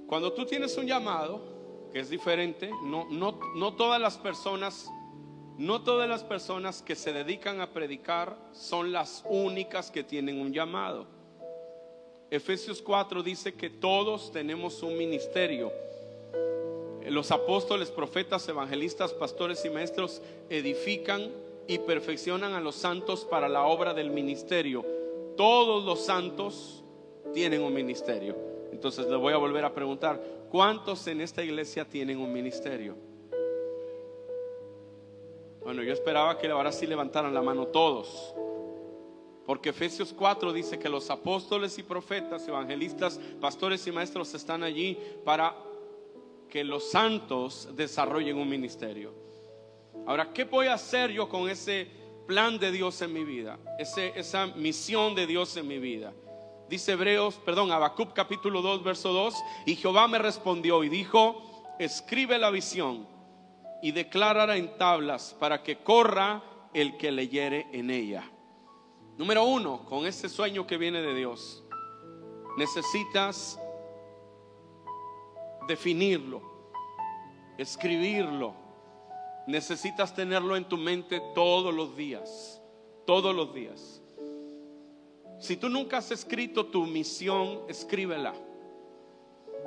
[0.08, 1.42] cuando tú tienes un llamado,
[1.92, 4.90] que es diferente, no, no, no todas las personas,
[5.58, 10.52] no todas las personas que se dedican a predicar son las únicas que tienen un
[10.52, 11.06] llamado.
[12.32, 15.72] Efesios 4 dice que todos tenemos un ministerio.
[17.06, 21.30] Los apóstoles, profetas, evangelistas, pastores y maestros edifican
[21.68, 24.84] y perfeccionan a los santos para la obra del ministerio.
[25.38, 26.84] Todos los santos
[27.34, 28.36] tienen un ministerio.
[28.72, 33.13] Entonces le voy a volver a preguntar, ¿cuántos en esta iglesia tienen un ministerio?
[35.64, 38.36] Bueno, yo esperaba que ahora sí levantaran la mano todos.
[39.46, 44.98] Porque Efesios 4 dice que los apóstoles y profetas, evangelistas, pastores y maestros están allí
[45.24, 45.56] para
[46.50, 49.14] que los santos desarrollen un ministerio.
[50.06, 51.88] Ahora, ¿qué voy a hacer yo con ese
[52.28, 53.58] plan de Dios en mi vida?
[53.80, 56.14] Ese, esa misión de Dios en mi vida.
[56.70, 62.38] Dice Hebreos, perdón, Habacuc capítulo 2, verso 2, y Jehová me respondió y dijo, escribe
[62.38, 63.13] la visión
[63.84, 66.42] y declárala en tablas para que corra
[66.74, 68.24] el que leyere en ella.
[69.18, 71.66] Número uno, con ese sueño que viene de Dios,
[72.58, 73.60] necesitas
[75.68, 76.42] definirlo,
[77.58, 78.56] escribirlo.
[79.48, 82.62] Necesitas tenerlo en tu mente todos los días,
[83.06, 84.02] todos los días.
[85.42, 88.34] Si tú nunca has escrito tu misión, escríbela.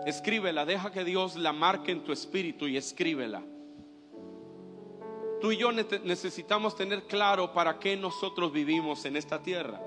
[0.07, 3.43] Escríbela, deja que Dios la marque en tu espíritu y escríbela.
[5.41, 9.81] Tú y yo necesitamos tener claro para qué nosotros vivimos en esta tierra.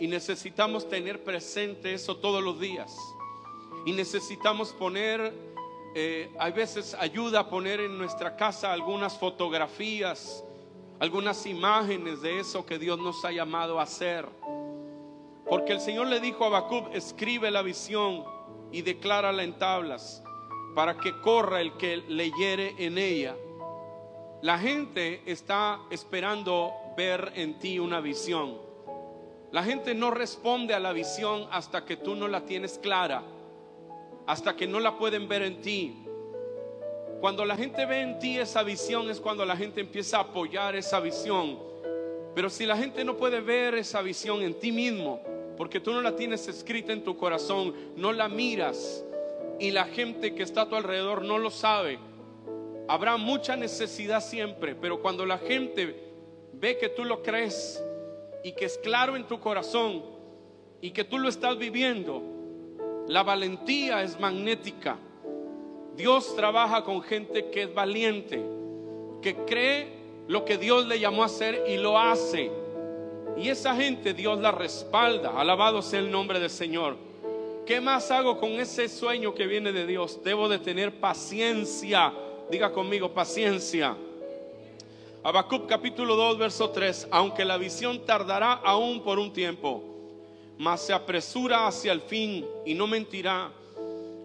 [0.00, 2.96] Y necesitamos tener presente eso todos los días.
[3.84, 5.32] Y necesitamos poner,
[5.94, 10.42] eh, hay veces ayuda a poner en nuestra casa algunas fotografías,
[10.98, 14.26] algunas imágenes de eso que Dios nos ha llamado a hacer.
[15.48, 18.24] Porque el Señor le dijo a Bacub, escribe la visión
[18.72, 20.22] y declárala en tablas
[20.74, 23.36] para que corra el que leyere en ella.
[24.42, 28.58] La gente está esperando ver en ti una visión.
[29.52, 33.22] La gente no responde a la visión hasta que tú no la tienes clara
[34.26, 35.94] hasta que no la pueden ver en ti.
[37.20, 40.76] Cuando la gente ve en ti esa visión es cuando la gente empieza a apoyar
[40.76, 41.58] esa visión.
[42.34, 45.22] Pero si la gente no puede ver esa visión en ti mismo,
[45.56, 49.02] porque tú no la tienes escrita en tu corazón, no la miras
[49.58, 51.98] y la gente que está a tu alrededor no lo sabe,
[52.88, 55.94] habrá mucha necesidad siempre, pero cuando la gente
[56.52, 57.82] ve que tú lo crees
[58.42, 60.04] y que es claro en tu corazón
[60.80, 62.22] y que tú lo estás viviendo,
[63.08, 64.98] la valentía es magnética.
[65.96, 68.42] Dios trabaja con gente que es valiente,
[69.22, 69.96] que cree
[70.28, 72.50] lo que Dios le llamó a hacer y lo hace.
[73.36, 75.38] Y esa gente Dios la respalda.
[75.38, 76.96] Alabado sea el nombre del Señor.
[77.64, 80.22] ¿Qué más hago con ese sueño que viene de Dios?
[80.22, 82.12] Debo de tener paciencia.
[82.50, 83.96] Diga conmigo, paciencia.
[85.22, 87.08] Habacuc capítulo 2, verso 3.
[87.10, 89.96] Aunque la visión tardará aún por un tiempo
[90.58, 93.50] mas se apresura hacia el fin y no mentirá.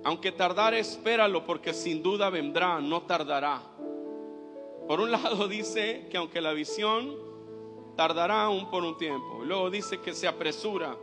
[0.03, 3.61] Aunque tardare, espéralo, porque sin duda vendrá, no tardará.
[4.87, 7.15] Por un lado dice que aunque la visión
[7.95, 10.95] tardará aún por un tiempo, luego dice que se apresura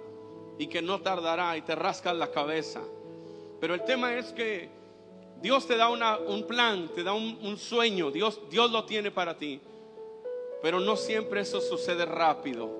[0.58, 2.82] y que no tardará y te rascas la cabeza.
[3.60, 4.70] Pero el tema es que
[5.40, 9.36] Dios te da un plan, te da un, un sueño, Dios, Dios lo tiene para
[9.36, 9.60] ti.
[10.62, 12.70] Pero no siempre eso sucede rápido.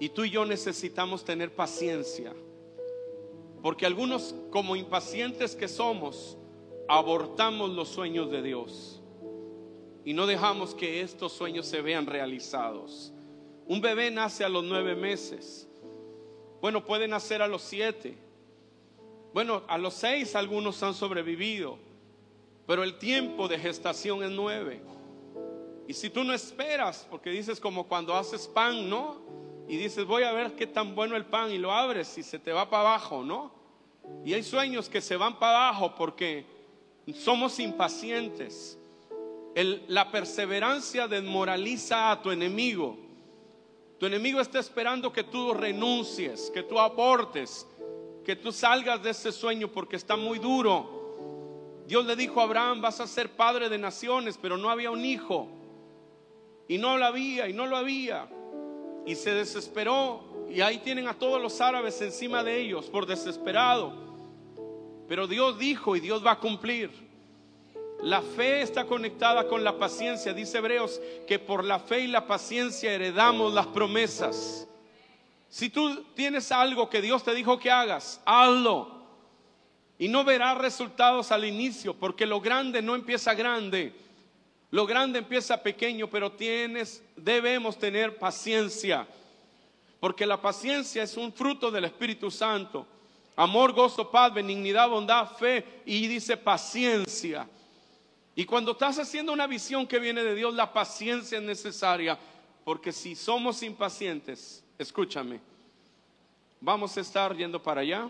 [0.00, 2.34] Y tú y yo necesitamos tener paciencia.
[3.62, 6.36] Porque algunos, como impacientes que somos,
[6.88, 9.00] abortamos los sueños de Dios.
[10.04, 13.12] Y no dejamos que estos sueños se vean realizados.
[13.66, 15.68] Un bebé nace a los nueve meses.
[16.60, 18.16] Bueno, puede nacer a los siete.
[19.32, 21.78] Bueno, a los seis algunos han sobrevivido.
[22.66, 24.82] Pero el tiempo de gestación es nueve.
[25.86, 29.22] Y si tú no esperas, porque dices como cuando haces pan, ¿no?
[29.68, 32.38] Y dices, voy a ver qué tan bueno el pan y lo abres y se
[32.38, 33.52] te va para abajo, ¿no?
[34.24, 36.44] Y hay sueños que se van para abajo porque
[37.14, 38.78] somos impacientes.
[39.54, 42.98] la perseverancia desmoraliza a tu enemigo.
[43.98, 47.66] Tu enemigo está esperando que tú renuncies, que tú aportes,
[48.28, 51.80] que tú salgas de ese sueño porque está muy duro.
[51.86, 55.02] Dios le dijo a Abraham, vas a ser padre de naciones, pero no había un
[55.02, 55.48] hijo.
[56.68, 58.28] Y no lo había, y no lo había.
[59.06, 60.44] Y se desesperó.
[60.50, 63.94] Y ahí tienen a todos los árabes encima de ellos por desesperado.
[65.08, 66.90] Pero Dios dijo y Dios va a cumplir.
[68.02, 70.34] La fe está conectada con la paciencia.
[70.34, 74.67] Dice Hebreos que por la fe y la paciencia heredamos las promesas.
[75.48, 78.98] Si tú tienes algo que Dios te dijo que hagas, hazlo.
[79.98, 83.94] Y no verás resultados al inicio, porque lo grande no empieza grande.
[84.70, 89.06] Lo grande empieza pequeño, pero tienes, debemos tener paciencia.
[89.98, 92.86] Porque la paciencia es un fruto del Espíritu Santo.
[93.34, 97.48] Amor, gozo, paz, benignidad, bondad, fe y dice paciencia.
[98.36, 102.18] Y cuando estás haciendo una visión que viene de Dios, la paciencia es necesaria,
[102.64, 105.40] porque si somos impacientes, escúchame,
[106.60, 108.08] vamos a estar yendo para allá,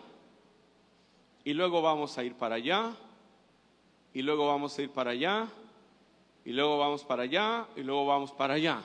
[1.45, 2.95] y luego vamos a ir para allá,
[4.13, 5.49] y luego vamos a ir para allá,
[6.45, 8.83] y luego vamos para allá, y luego vamos para allá.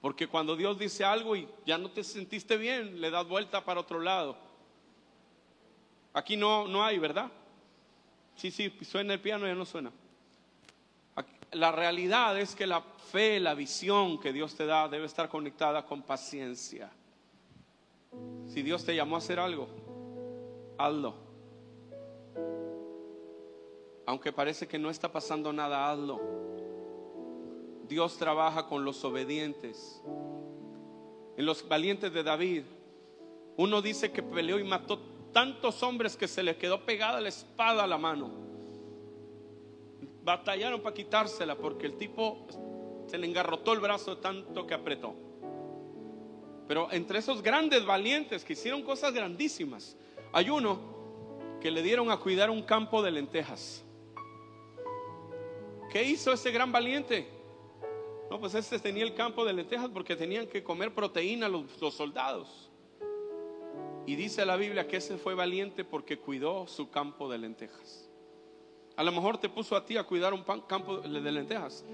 [0.00, 3.80] Porque cuando Dios dice algo y ya no te sentiste bien, le das vuelta para
[3.80, 4.36] otro lado.
[6.12, 7.30] Aquí no, no hay, ¿verdad?
[8.36, 9.90] Sí, sí, suena el piano, ya no suena.
[11.52, 15.84] La realidad es que la fe, la visión que Dios te da debe estar conectada
[15.86, 16.90] con paciencia.
[18.46, 19.68] Si Dios te llamó a hacer algo,
[20.76, 21.14] hazlo.
[24.06, 26.20] Aunque parece que no está pasando nada, hazlo.
[27.88, 30.02] Dios trabaja con los obedientes.
[31.36, 32.64] En los valientes de David,
[33.56, 34.98] uno dice que peleó y mató
[35.32, 38.47] tantos hombres que se les quedó pegada la espada a la mano.
[40.28, 42.46] Batallaron para quitársela porque el tipo
[43.06, 45.14] se le engarrotó el brazo tanto que apretó.
[46.66, 49.96] Pero entre esos grandes valientes que hicieron cosas grandísimas,
[50.34, 53.82] hay uno que le dieron a cuidar un campo de lentejas.
[55.90, 57.26] ¿Qué hizo ese gran valiente?
[58.30, 61.94] No, pues este tenía el campo de lentejas porque tenían que comer proteína los, los
[61.94, 62.70] soldados.
[64.04, 68.07] Y dice la Biblia que ese fue valiente porque cuidó su campo de lentejas.
[68.98, 71.84] A lo mejor te puso a ti a cuidar un campo de lentejas.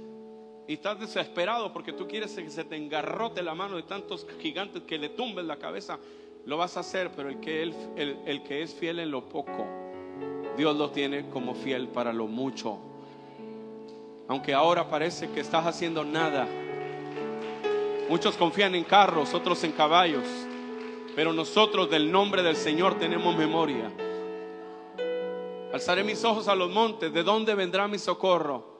[0.66, 4.84] Y estás desesperado porque tú quieres que se te engarrote la mano de tantos gigantes
[4.84, 5.98] que le tumben la cabeza.
[6.46, 9.66] Lo vas a hacer, pero el que, el que es fiel en lo poco,
[10.56, 12.78] Dios lo tiene como fiel para lo mucho.
[14.26, 16.48] Aunque ahora parece que estás haciendo nada.
[18.08, 20.24] Muchos confían en carros, otros en caballos.
[21.14, 23.92] Pero nosotros del nombre del Señor tenemos memoria.
[25.74, 27.12] Alzaré mis ojos a los montes.
[27.12, 28.78] ¿De dónde vendrá mi socorro?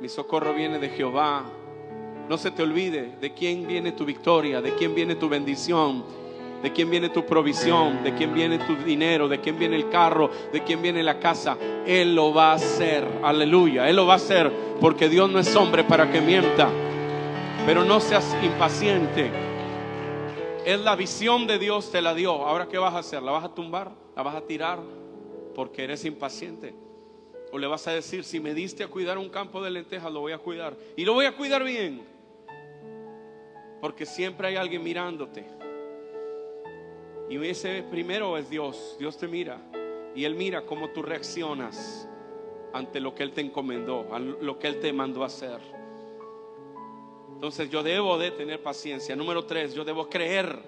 [0.00, 1.44] Mi socorro viene de Jehová.
[2.28, 6.04] No se te olvide de quién viene tu victoria, de quién viene tu bendición,
[6.60, 10.28] de quién viene tu provisión, de quién viene tu dinero, de quién viene el carro,
[10.52, 11.56] de quién viene la casa.
[11.86, 13.06] Él lo va a hacer.
[13.22, 13.88] Aleluya.
[13.88, 16.68] Él lo va a hacer porque Dios no es hombre para que mienta.
[17.64, 19.30] Pero no seas impaciente.
[20.66, 22.44] Es la visión de Dios, te la dio.
[22.44, 23.22] Ahora, ¿qué vas a hacer?
[23.22, 23.92] ¿La vas a tumbar?
[24.16, 25.03] ¿La vas a tirar?
[25.54, 26.74] Porque eres impaciente.
[27.52, 30.20] O le vas a decir, si me diste a cuidar un campo de lentejas, lo
[30.20, 30.76] voy a cuidar.
[30.96, 32.02] Y lo voy a cuidar bien.
[33.80, 35.44] Porque siempre hay alguien mirándote.
[37.28, 38.96] Y ese primero es Dios.
[38.98, 39.60] Dios te mira.
[40.14, 42.08] Y Él mira cómo tú reaccionas
[42.72, 45.60] ante lo que Él te encomendó, a lo que Él te mandó a hacer.
[47.34, 49.14] Entonces yo debo de tener paciencia.
[49.14, 50.58] Número tres, yo debo creer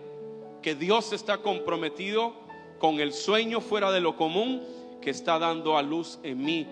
[0.63, 2.35] que Dios está comprometido
[2.79, 4.63] con el sueño fuera de lo común
[5.01, 6.67] que está dando a luz en mí.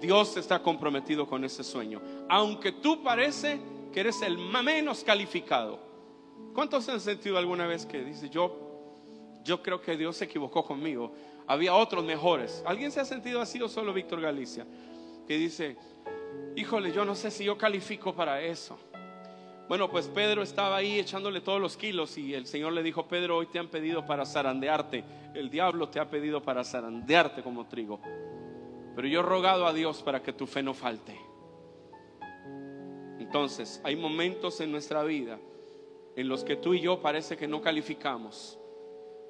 [0.00, 2.00] Dios está comprometido con ese sueño.
[2.28, 3.60] Aunque tú parece
[3.92, 5.78] que eres el menos calificado.
[6.54, 11.12] ¿Cuántos han sentido alguna vez que dice yo, yo creo que Dios se equivocó conmigo?
[11.46, 12.62] Había otros mejores.
[12.66, 14.66] ¿Alguien se ha sentido así o solo Víctor Galicia?
[15.26, 15.76] Que dice,
[16.56, 18.78] híjole, yo no sé si yo califico para eso.
[19.72, 23.38] Bueno, pues Pedro estaba ahí echándole todos los kilos y el Señor le dijo, Pedro,
[23.38, 25.02] hoy te han pedido para zarandearte.
[25.32, 27.98] El diablo te ha pedido para zarandearte como trigo.
[28.94, 31.18] Pero yo he rogado a Dios para que tu fe no falte.
[33.18, 35.38] Entonces, hay momentos en nuestra vida
[36.16, 38.58] en los que tú y yo parece que no calificamos,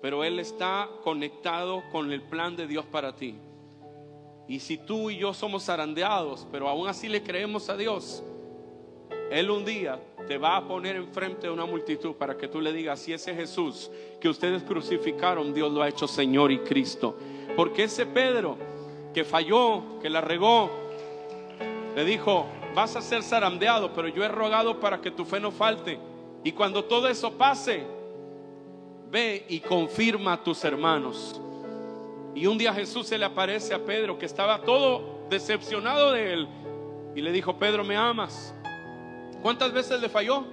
[0.00, 3.36] pero Él está conectado con el plan de Dios para ti.
[4.48, 8.24] Y si tú y yo somos zarandeados, pero aún así le creemos a Dios,
[9.30, 12.72] Él un día te va a poner enfrente de una multitud para que tú le
[12.72, 17.16] digas, si ese Jesús que ustedes crucificaron, Dios lo ha hecho Señor y Cristo.
[17.56, 18.56] Porque ese Pedro
[19.12, 20.70] que falló, que la regó,
[21.94, 25.50] le dijo, vas a ser zarandeado, pero yo he rogado para que tu fe no
[25.50, 25.98] falte.
[26.44, 27.84] Y cuando todo eso pase,
[29.10, 31.40] ve y confirma a tus hermanos.
[32.34, 36.48] Y un día Jesús se le aparece a Pedro, que estaba todo decepcionado de él,
[37.14, 38.54] y le dijo, Pedro, ¿me amas?
[39.42, 40.44] ¿Cuántas veces le falló?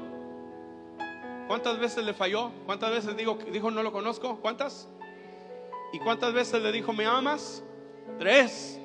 [1.48, 2.52] ¿Cuántas veces le falló?
[2.66, 4.38] ¿Cuántas veces dijo, dijo no lo conozco?
[4.42, 4.88] ¿Cuántas?
[5.94, 7.64] ¿Y cuántas veces le dijo, ¿me amas?
[8.18, 8.80] Tres.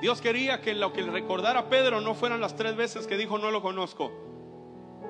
[0.00, 3.38] Dios quería que lo que le recordara Pedro no fueran las tres veces que dijo,
[3.38, 4.10] no lo conozco.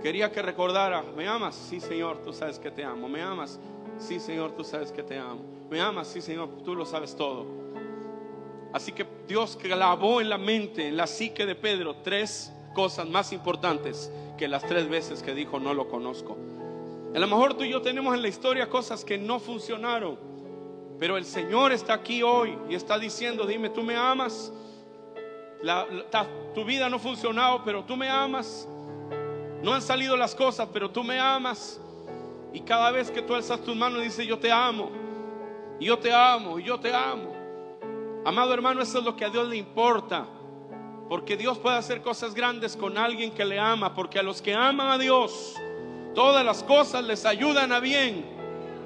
[0.03, 1.55] Quería que recordara, ¿me amas?
[1.55, 3.09] Sí, Señor, tú sabes que te amo.
[3.09, 3.61] ¿Me amas?
[3.99, 5.43] Sí, Señor, tú sabes que te amo.
[5.71, 6.09] ¿Me amas?
[6.09, 7.47] Sí, Señor, tú lo sabes todo.
[8.73, 13.33] Así que Dios clavó en la mente, en la psique de Pedro, tres cosas más
[13.33, 16.37] importantes que las tres veces que dijo no lo conozco.
[17.15, 20.17] A lo mejor tú y yo tenemos en la historia cosas que no funcionaron,
[20.99, 24.53] pero el Señor está aquí hoy y está diciendo, dime, tú me amas.
[26.55, 28.69] tu vida no ha funcionado, pero tú me amas.
[29.63, 31.81] No han salido las cosas, pero tú me amas.
[32.53, 34.91] Y cada vez que tú alzas tus manos, dice, yo te amo.
[35.81, 37.35] Yo te amo, y yo te amo.
[38.25, 40.27] Amado hermano, eso es lo que a Dios le importa.
[41.11, 43.93] Porque Dios puede hacer cosas grandes con alguien que le ama.
[43.93, 45.57] Porque a los que aman a Dios,
[46.15, 48.25] todas las cosas les ayudan a bien.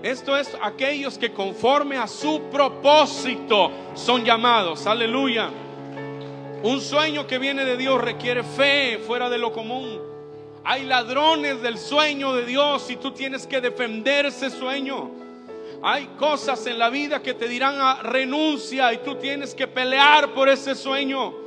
[0.02, 4.86] Esto es aquellos que conforme a su propósito son llamados.
[4.86, 5.50] Aleluya.
[6.62, 10.00] Un sueño que viene de Dios requiere fe fuera de lo común.
[10.64, 15.10] Hay ladrones del sueño de Dios y tú tienes que defender ese sueño.
[15.82, 20.32] Hay cosas en la vida que te dirán a renuncia y tú tienes que pelear
[20.32, 21.43] por ese sueño.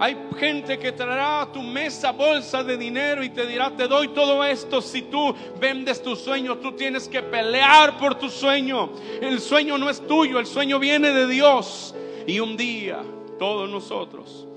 [0.00, 4.08] Hay gente que traerá a tu mesa bolsa de dinero y te dirá, te doy
[4.08, 6.56] todo esto si tú vendes tu sueño.
[6.56, 8.92] Tú tienes que pelear por tu sueño.
[9.20, 11.94] El sueño no es tuyo, el sueño viene de Dios.
[12.26, 13.02] Y un día,
[13.38, 14.48] todos nosotros,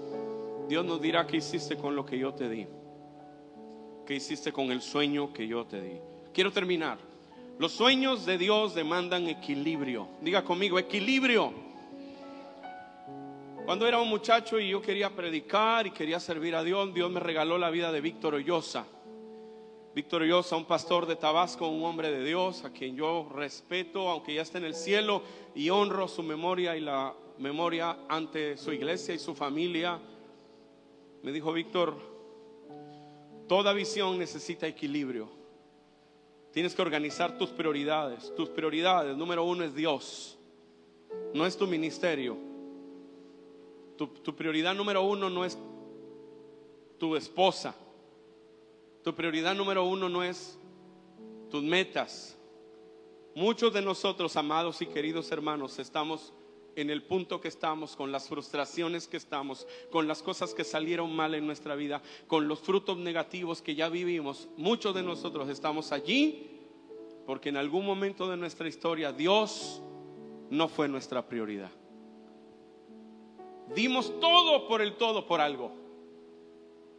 [0.69, 2.65] Dios nos dirá qué hiciste con lo que yo te di.
[4.05, 5.99] ¿Qué hiciste con el sueño que yo te di?
[6.33, 6.99] Quiero terminar.
[7.59, 10.07] Los sueños de Dios demandan equilibrio.
[10.21, 11.72] Diga conmigo, equilibrio.
[13.65, 17.21] Cuando era un muchacho y yo quería predicar y quería servir a Dios, Dios me
[17.21, 18.85] regaló la vida de Víctor Ollosa.
[19.95, 24.33] Víctor Ollosa, un pastor de Tabasco, un hombre de Dios, a quien yo respeto, aunque
[24.33, 25.23] ya está en el cielo,
[25.55, 29.97] y honro su memoria y la memoria ante su iglesia y su familia.
[31.21, 31.95] Me dijo, Víctor,
[33.47, 35.29] toda visión necesita equilibrio.
[36.51, 38.35] Tienes que organizar tus prioridades.
[38.35, 40.37] Tus prioridades, número uno es Dios,
[41.33, 42.51] no es tu ministerio
[44.09, 45.57] tu, prioridad número uno no es
[46.97, 47.75] tu esposa.
[49.03, 50.57] Tu prioridad número uno no es
[51.49, 52.37] tus metas.
[53.35, 56.33] Muchos de nosotros, amados y queridos hermanos, estamos
[56.75, 61.15] en el punto que estamos, con las frustraciones que estamos, con las cosas que salieron
[61.15, 64.47] mal en nuestra vida, con los frutos negativos que ya vivimos.
[64.57, 66.49] Muchos de nosotros estamos allí
[67.25, 69.81] porque en algún momento de nuestra historia Dios
[70.49, 71.71] no fue nuestra prioridad.
[73.75, 75.71] Dimos todo por el todo por algo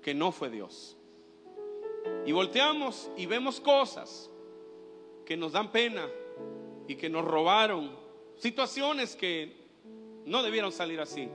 [0.02, 0.96] que no fue Dios.
[2.26, 4.30] Y volteamos y vemos cosas
[5.24, 6.08] que nos dan pena
[6.86, 7.90] y que nos robaron.
[8.36, 9.56] Situaciones que
[10.24, 11.28] no debieron salir así.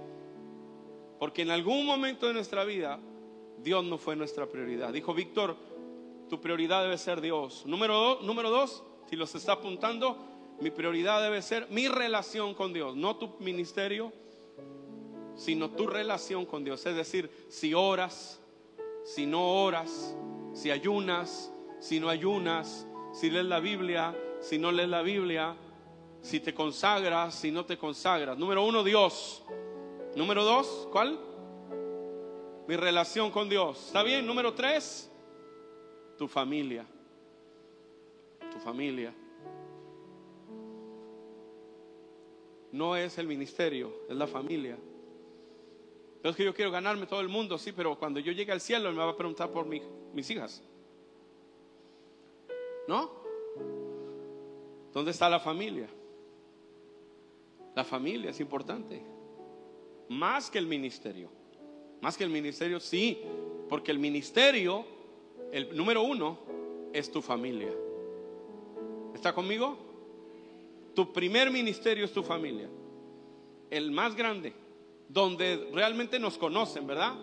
[1.18, 3.00] Porque en algún momento de nuestra vida
[3.58, 4.94] Dios no fue nuestra prioridad.
[4.94, 5.56] Dijo Víctor,
[6.30, 7.66] tu prioridad debe ser Dios.
[7.66, 10.18] Número dos, número dos, si los está apuntando,
[10.62, 14.14] mi prioridad debe ser mi relación con Dios, no tu ministerio,
[15.40, 16.86] sino tu relación con Dios.
[16.86, 18.42] Es decir, si oras,
[19.06, 20.14] si no oras,
[20.54, 25.56] si ayunas, si no ayunas, si lees la Biblia, si no lees la Biblia,
[26.22, 28.38] si te consagras, si no te consagras.
[28.38, 29.42] Número uno, Dios.
[30.14, 31.18] Número dos, ¿cuál?
[32.68, 33.82] Mi relación con Dios.
[33.88, 34.28] ¿Está bien?
[34.28, 35.10] Número tres,
[36.18, 36.86] tu familia.
[38.52, 39.14] Tu familia.
[42.74, 44.78] No es el ministerio, es la familia.
[46.22, 48.60] Pero es que yo quiero ganarme todo el mundo, sí, pero cuando yo llegue al
[48.60, 50.62] cielo me va a preguntar por mis hijas.
[52.88, 53.12] ¿No?
[54.94, 55.88] ¿Dónde está la familia?
[57.76, 59.02] La familia es importante.
[60.10, 61.30] Más que el ministerio.
[62.02, 63.22] Más que el ministerio, sí.
[63.70, 64.86] Porque el ministerio,
[65.52, 66.40] el número uno,
[66.92, 67.72] es tu familia.
[69.14, 69.78] ¿Está conmigo?
[70.96, 72.68] Tu primer ministerio es tu familia.
[73.70, 74.54] El más grande,
[75.10, 77.16] donde realmente nos conocen, ¿verdad?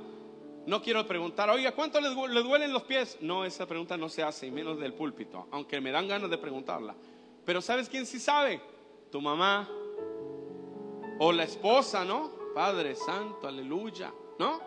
[0.66, 3.16] No quiero preguntar, oiga, ¿cuánto le, duelen los pies?
[3.20, 6.37] No, esa pregunta no se hace, y menos del púlpito, aunque me dan ganas de
[6.37, 6.95] preguntarla.
[7.45, 8.61] Pero ¿sabes quién sí sabe?
[9.12, 9.68] Tu mamá
[11.20, 12.32] o la esposa, ¿no?
[12.53, 14.61] Padre Santo, aleluya, ¿no?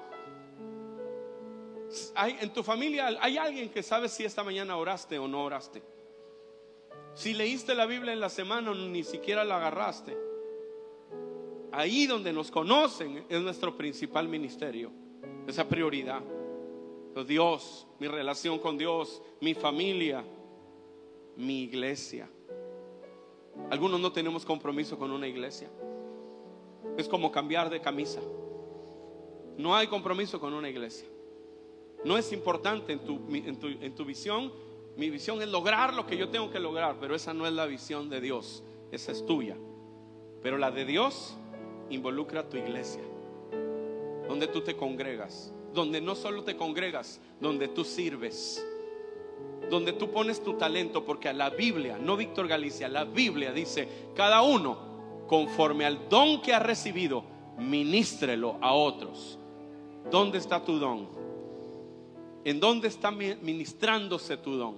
[2.15, 5.84] Hay, en tu familia hay alguien que sabe si esta mañana oraste o no oraste.
[7.13, 10.28] Si leíste la Biblia en la semana, ni siquiera la agarraste.
[11.72, 14.91] Ahí donde nos conocen es nuestro principal ministerio,
[15.47, 16.22] esa prioridad.
[17.28, 20.24] Dios, mi relación con Dios, mi familia,
[21.36, 22.30] mi iglesia.
[23.70, 25.70] Algunos no tenemos compromiso con una iglesia.
[26.97, 28.22] Es como cambiar de camisa.
[29.57, 31.07] No hay compromiso con una iglesia.
[32.05, 34.53] No es importante en tu, en tu, visión.
[34.95, 37.65] Mi visión es lograr lo que yo tengo que lograr, pero esa no es la
[37.65, 38.63] visión de Dios.
[38.91, 39.57] Esa es tuya.
[40.41, 41.36] Pero la de Dios
[41.89, 43.01] involucra a tu iglesia,
[44.27, 48.65] donde tú te congregas, donde no solo te congregas, donde tú sirves,
[49.69, 53.87] donde tú pones tu talento, porque a la Biblia, no Víctor Galicia, la Biblia dice,
[54.15, 54.77] cada uno,
[55.27, 57.23] conforme al don que ha recibido,
[57.57, 59.37] ministrelo a otros.
[60.09, 61.07] ¿Dónde está tu don?
[62.43, 64.77] ¿En dónde está ministrándose tu don?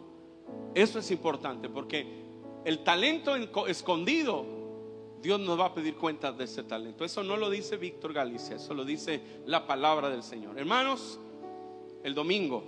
[0.74, 2.22] Eso es importante porque
[2.66, 3.36] el talento
[3.68, 4.46] escondido,
[5.22, 7.06] Dios nos va a pedir cuentas de ese talento.
[7.06, 10.58] Eso no lo dice Víctor Galicia, eso lo dice la palabra del Señor.
[10.58, 11.20] Hermanos,
[12.04, 12.64] el domingo,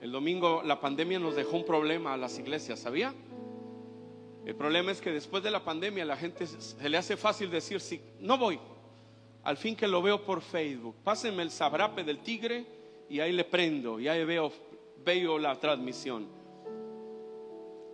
[0.00, 3.14] el domingo la pandemia nos dejó un problema a las iglesias, ¿sabía?
[4.44, 7.80] El problema es que después de la pandemia la gente se le hace fácil decir,
[7.80, 8.58] sí, no voy.
[9.42, 12.66] Al fin que lo veo por Facebook, pásenme el sabrape del tigre
[13.08, 14.52] y ahí le prendo y ahí veo,
[15.02, 16.26] veo la transmisión.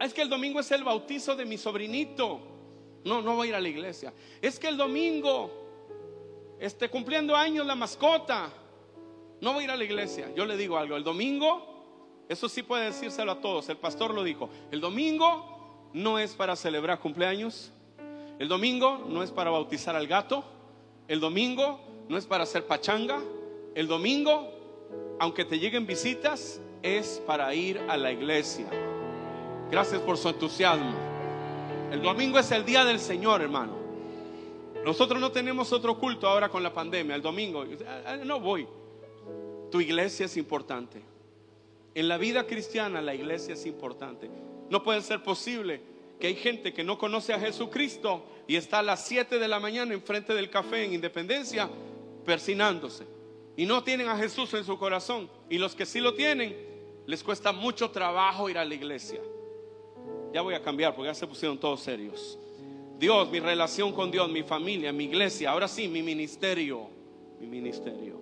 [0.01, 2.56] Es que el domingo es el bautizo de mi sobrinito.
[3.07, 4.13] No, no voy a ir a la iglesia.
[4.43, 5.51] Es que el domingo,
[6.61, 8.51] esté cumpliendo años la mascota.
[9.41, 10.31] No voy a ir a la iglesia.
[10.35, 10.97] Yo le digo algo.
[10.97, 13.69] El domingo, eso sí puede decírselo a todos.
[13.69, 14.51] El pastor lo dijo.
[14.71, 17.73] El domingo no es para celebrar cumpleaños.
[18.39, 20.45] El domingo no es para bautizar al gato.
[21.09, 23.23] El domingo no es para hacer pachanga.
[23.75, 24.57] El domingo
[25.19, 28.67] aunque te lleguen visitas, es para ir a la iglesia.
[29.71, 31.16] Gracias por su entusiasmo.
[31.91, 33.74] El domingo es el día del Señor, hermano.
[34.84, 37.16] Nosotros no tenemos otro culto ahora con la pandemia.
[37.16, 37.64] El domingo,
[38.24, 38.66] no voy.
[39.70, 41.03] Tu iglesia es importante.
[41.95, 44.30] En la vida cristiana la iglesia es importante.
[44.68, 45.80] No puede ser posible
[46.20, 49.61] que hay gente que no conoce a Jesucristo y está a las 7 de la
[49.61, 51.68] mañana enfrente del café en Independencia
[52.24, 53.07] persinándose
[53.57, 55.30] y no tienen a Jesús en su corazón.
[55.49, 56.57] Y los que sí lo tienen,
[57.07, 59.20] les cuesta mucho trabajo ir a la iglesia.
[60.37, 62.39] Ya voy a cambiar porque ya se pusieron todos serios.
[62.99, 66.91] Dios, mi relación con Dios, mi familia, mi iglesia, ahora sí, mi ministerio,
[67.41, 68.20] mi ministerio.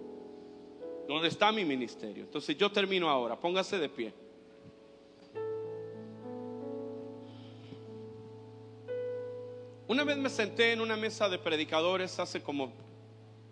[1.08, 2.22] ¿Dónde está mi ministerio?
[2.22, 4.12] Entonces yo termino ahora, póngase de pie.
[9.88, 12.72] Una vez me senté en una mesa de predicadores hace como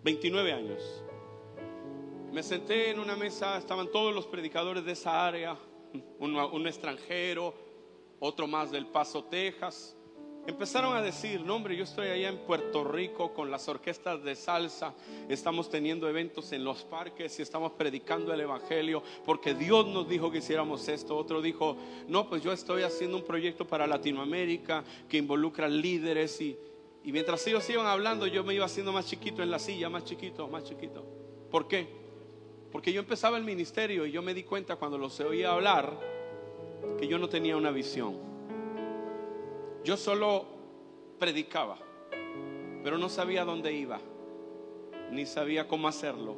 [0.05, 1.03] 29 años.
[2.31, 5.57] Me senté en una mesa, estaban todos los predicadores de esa área,
[6.19, 7.72] un, extranjero,
[8.25, 9.97] otro más del Paso, Texas.
[10.47, 14.35] Empezaron a decir, no hombre, yo estoy allá en Puerto Rico con las orquestas de
[14.35, 14.93] salsa,
[15.27, 20.31] estamos teniendo eventos en los parques y estamos predicando el Evangelio porque Dios nos dijo
[20.31, 21.17] que hiciéramos esto.
[21.17, 21.75] Otro dijo,
[22.07, 26.57] no, pues yo estoy haciendo un proyecto para Latinoamérica que involucra líderes y,
[27.03, 30.05] y mientras ellos iban hablando yo me iba haciendo más chiquito en la silla, más
[30.05, 31.05] chiquito, más chiquito.
[31.51, 31.87] ¿Por qué?
[32.71, 36.12] Porque yo empezaba el ministerio y yo me di cuenta cuando los oía hablar
[36.97, 38.17] que yo no tenía una visión.
[39.83, 40.45] Yo solo
[41.19, 41.77] predicaba,
[42.83, 43.99] pero no sabía dónde iba,
[45.11, 46.35] ni sabía cómo hacerlo.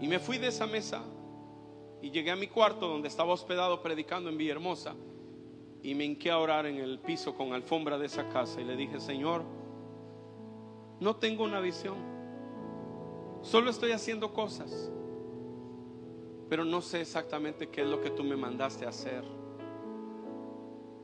[0.00, 1.02] Y me fui de esa mesa
[2.00, 4.94] y llegué a mi cuarto donde estaba hospedado predicando en Villahermosa
[5.82, 8.76] y me hinqué a orar en el piso con alfombra de esa casa y le
[8.76, 9.42] dije, Señor,
[11.00, 11.96] no tengo una visión.
[13.42, 14.90] Solo estoy haciendo cosas,
[16.48, 19.24] pero no sé exactamente qué es lo que tú me mandaste a hacer.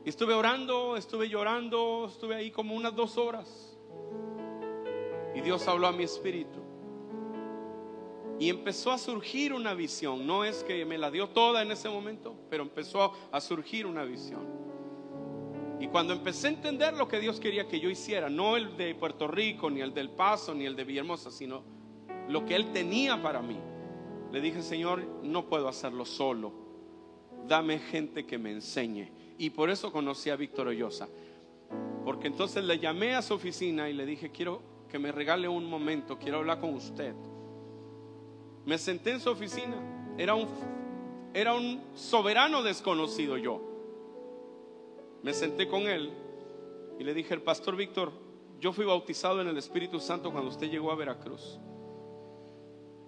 [0.03, 3.77] Y estuve orando, estuve llorando, estuve ahí como unas dos horas.
[5.33, 6.59] Y Dios habló a mi espíritu.
[8.39, 10.27] Y empezó a surgir una visión.
[10.27, 14.03] No es que me la dio toda en ese momento, pero empezó a surgir una
[14.03, 14.45] visión.
[15.79, 18.95] Y cuando empecé a entender lo que Dios quería que yo hiciera, no el de
[18.95, 21.63] Puerto Rico, ni el del Paso, ni el de Villahermosa, sino
[22.29, 23.57] lo que Él tenía para mí.
[24.35, 26.51] Le dije, Señor, no puedo hacerlo solo.
[27.47, 29.09] dame gente que me enseñe.
[29.37, 31.07] Y por eso conocí a Víctor Ollosa.
[32.03, 35.69] Porque entonces le llamé a su oficina y le dije, quiero que me regale un
[35.69, 37.15] momento, quiero hablar con usted.
[38.65, 39.77] Me senté en su oficina,
[40.17, 40.49] era un,
[41.33, 43.61] era un soberano desconocido yo.
[45.23, 46.11] Me senté con él
[46.99, 48.11] y le dije, el pastor Víctor,
[48.59, 51.57] yo fui bautizado en el Espíritu Santo cuando usted llegó a Veracruz.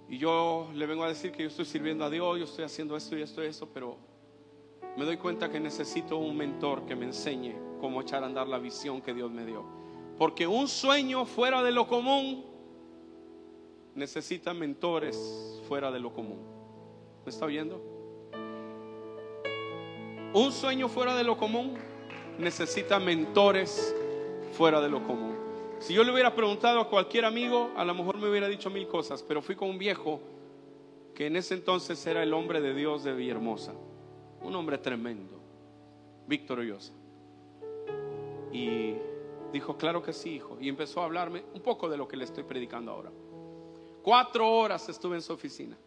[0.10, 2.96] Y yo le vengo a decir que yo estoy sirviendo a Dios, yo estoy haciendo
[2.96, 3.98] esto y esto y esto, pero
[4.96, 8.58] me doy cuenta que necesito un mentor que me enseñe cómo echar a andar la
[8.58, 9.64] visión que Dios me dio.
[10.18, 12.46] Porque un sueño fuera de lo común
[13.94, 16.40] necesita mentores fuera de lo común.
[17.26, 17.82] ¿Me está oyendo?
[20.34, 21.76] Un sueño fuera de lo común
[22.40, 23.96] necesita mentores
[24.54, 25.37] fuera de lo común.
[25.80, 28.88] Si yo le hubiera preguntado a cualquier amigo, a lo mejor me hubiera dicho mil
[28.88, 30.20] cosas, pero fui con un viejo
[31.14, 33.74] que en ese entonces era el hombre de Dios de Villahermosa,
[34.42, 35.40] un hombre tremendo,
[36.28, 36.66] Víctor.
[38.52, 38.96] Y
[39.54, 42.24] dijo, claro que sí, hijo, y empezó a hablarme un poco de lo que le
[42.24, 43.12] estoy predicando ahora.
[44.02, 45.78] Cuatro horas estuve en su oficina.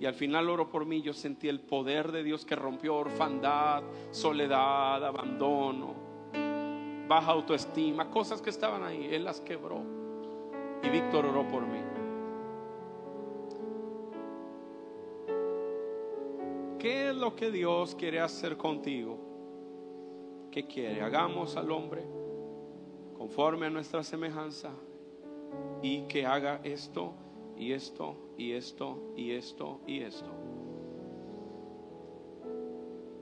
[0.00, 3.82] Y al final oró por mí, yo sentí el poder de Dios que rompió orfandad,
[4.10, 6.03] soledad, abandono,
[7.08, 9.82] baja autoestima, cosas que estaban ahí, Él las quebró.
[10.82, 11.80] Y Víctor oró por mí.
[16.78, 19.18] ¿Qué es lo que Dios quiere hacer contigo?
[20.50, 21.00] ¿Qué quiere?
[21.00, 22.04] Hagamos al hombre
[23.16, 24.70] conforme a nuestra semejanza
[25.80, 27.14] y que haga esto
[27.56, 30.28] y esto y esto y esto y esto.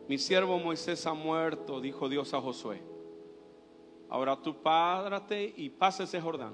[0.09, 2.92] Mi siervo Moisés ha muerto, dijo Dios a Josué.
[4.13, 6.53] Ahora tú párate y pasa ese Jordán.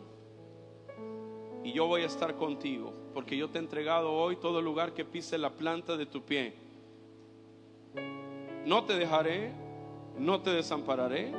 [1.64, 5.04] Y yo voy a estar contigo, porque yo te he entregado hoy todo lugar que
[5.04, 6.54] pise la planta de tu pie.
[8.64, 9.50] No te dejaré,
[10.16, 11.32] no te desampararé.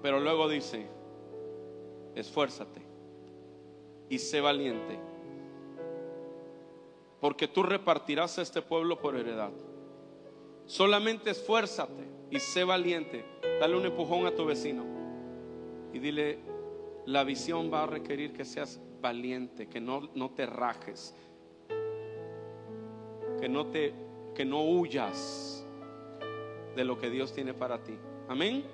[0.00, 0.86] Pero luego dice,
[2.14, 2.80] esfuérzate
[4.08, 4.98] y sé valiente,
[7.20, 9.52] porque tú repartirás a este pueblo por heredad.
[10.64, 13.33] Solamente esfuérzate y sé valiente.
[13.64, 14.84] Dale un empujón a tu vecino
[15.90, 16.38] y dile,
[17.06, 21.16] la visión va a requerir que seas valiente, que no, no te rajes,
[23.40, 23.94] que no te
[24.34, 25.66] que no huyas
[26.76, 27.94] de lo que Dios tiene para ti.
[28.28, 28.66] Amén.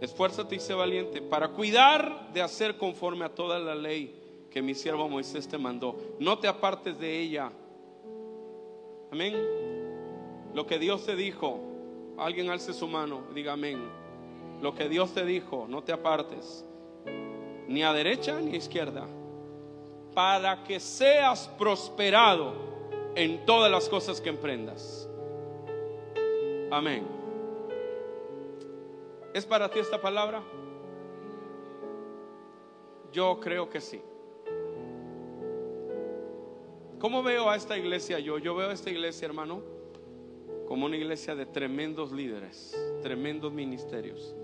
[0.00, 4.74] Esfuérzate y sé valiente para cuidar de hacer conforme a toda la ley que mi
[4.74, 5.98] siervo Moisés te mandó.
[6.18, 7.52] No te apartes de ella.
[9.12, 9.36] Amén.
[10.54, 11.73] Lo que Dios te dijo,
[12.18, 13.82] alguien alce su mano, diga amén.
[14.60, 16.64] Lo que Dios te dijo, no te apartes,
[17.66, 19.06] ni a derecha ni a izquierda,
[20.14, 22.54] para que seas prosperado
[23.14, 25.08] en todas las cosas que emprendas.
[26.70, 27.06] Amén.
[29.32, 30.42] ¿Es para ti esta palabra?
[33.12, 34.00] Yo creo que sí.
[36.98, 38.38] ¿Cómo veo a esta iglesia yo?
[38.38, 39.73] Yo veo a esta iglesia, hermano,
[40.66, 44.34] como una iglesia de tremendos líderes, tremendos ministerios.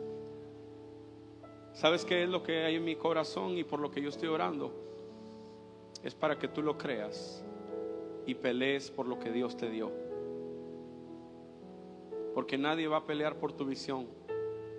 [1.73, 4.29] ¿Sabes qué es lo que hay en mi corazón y por lo que yo estoy
[4.29, 4.73] orando?
[6.03, 7.45] Es para que tú lo creas
[8.27, 9.91] y pelees por lo que Dios te dio.
[12.35, 14.07] Porque nadie va a pelear por tu visión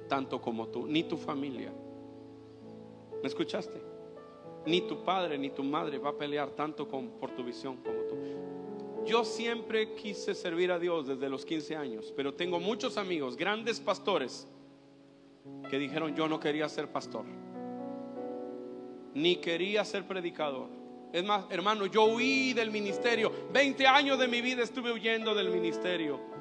[0.07, 1.71] tanto como tú, ni tu familia.
[3.21, 3.81] ¿Me escuchaste?
[4.65, 8.15] Ni tu padre ni tu madre va a pelear tanto por tu visión como tú.
[9.05, 13.79] Yo siempre quise servir a Dios desde los 15 años, pero tengo muchos amigos, grandes
[13.79, 14.47] pastores,
[15.69, 17.25] que dijeron yo no quería ser pastor,
[19.13, 20.67] ni quería ser predicador.
[21.11, 23.31] Es más, hermano, yo huí del ministerio.
[23.51, 26.31] 20 años de mi vida estuve huyendo del ministerio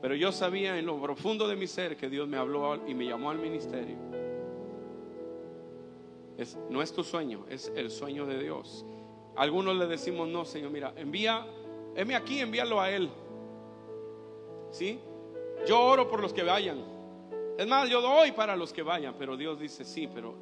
[0.00, 3.04] pero yo sabía en lo profundo de mi ser que Dios me habló y me
[3.04, 3.96] llamó al ministerio.
[6.70, 8.86] No es tu sueño, es el sueño de Dios.
[9.36, 11.46] Algunos le decimos, no, Señor, mira, envía,
[11.94, 13.10] heme aquí, envíalo a Él.
[14.70, 15.00] ¿Sí?
[15.66, 16.78] Yo oro por los que vayan.
[17.58, 20.34] Es más, yo doy para los que vayan, pero Dios dice, sí, pero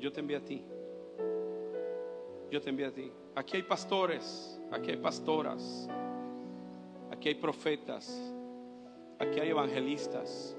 [0.00, 0.64] yo te envío a ti.
[2.50, 3.12] Yo te envío a ti.
[3.34, 5.88] Aquí hay pastores, aquí hay pastoras,
[7.10, 8.32] aquí hay profetas,
[9.18, 10.56] Aquí hay evangelistas.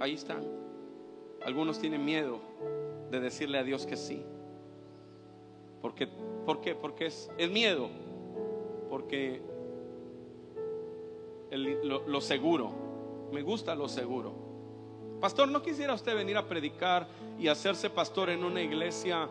[0.00, 0.44] Ahí están.
[1.44, 2.40] Algunos tienen miedo
[3.10, 4.24] de decirle a Dios que sí.
[5.80, 6.08] Porque,
[6.44, 6.74] ¿Por qué?
[6.74, 7.88] Porque es, el miedo.
[8.88, 9.40] Porque
[11.50, 12.72] lo, seguro.
[13.32, 14.32] Me gusta lo seguro.
[15.20, 19.28] Pastor, ¿no quisiera usted venir a predicar y hacerse pastor en una iglesia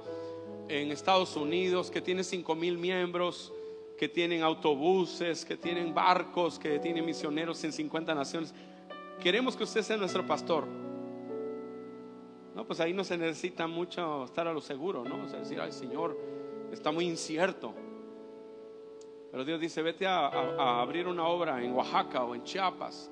[0.68, 3.52] en Estados Unidos que tiene cinco mil miembros,
[3.98, 8.54] que tienen autobuses, que tienen barcos, que tienen misioneros en 50 naciones.
[9.22, 10.66] Queremos que usted sea nuestro pastor.
[12.56, 15.24] No, pues ahí no se necesita mucho estar a lo seguro, ¿no?
[15.24, 16.18] O sea, decir, ay Señor,
[16.72, 17.74] está muy incierto.
[19.32, 23.12] Pero Dios dice, vete a, abrir una obra en Oaxaca o en Chiapas.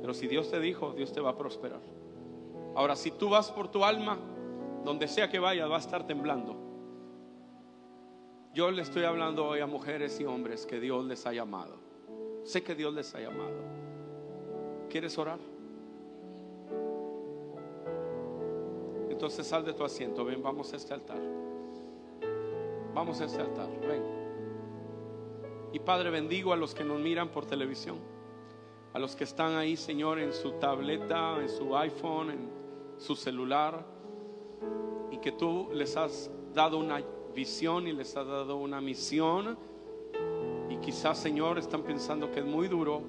[0.00, 1.80] Pero si Dios te dijo, Dios te va a prosperar.
[2.74, 4.18] Ahora, si tú vas por tu alma,
[4.84, 6.56] donde sea que vayas, va a estar temblando.
[8.54, 11.76] Yo le estoy hablando hoy a mujeres y hombres que Dios les ha llamado.
[12.44, 13.56] Sé que Dios les ha llamado.
[14.88, 15.38] ¿Quieres orar?
[19.10, 21.47] Entonces sal de tu asiento, ven, vamos a este altar.
[22.98, 24.02] Vamos a altar, ven.
[25.72, 27.96] Y Padre, bendigo a los que nos miran por televisión,
[28.92, 32.50] a los que están ahí, Señor, en su tableta, en su iPhone, en
[32.96, 33.86] su celular,
[35.12, 37.00] y que tú les has dado una
[37.36, 39.56] visión y les ha dado una misión.
[40.68, 43.00] Y quizás, Señor, están pensando que es muy duro,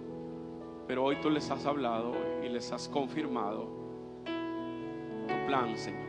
[0.86, 2.14] pero hoy tú les has hablado
[2.44, 3.68] y les has confirmado
[5.28, 6.09] tu plan, Señor.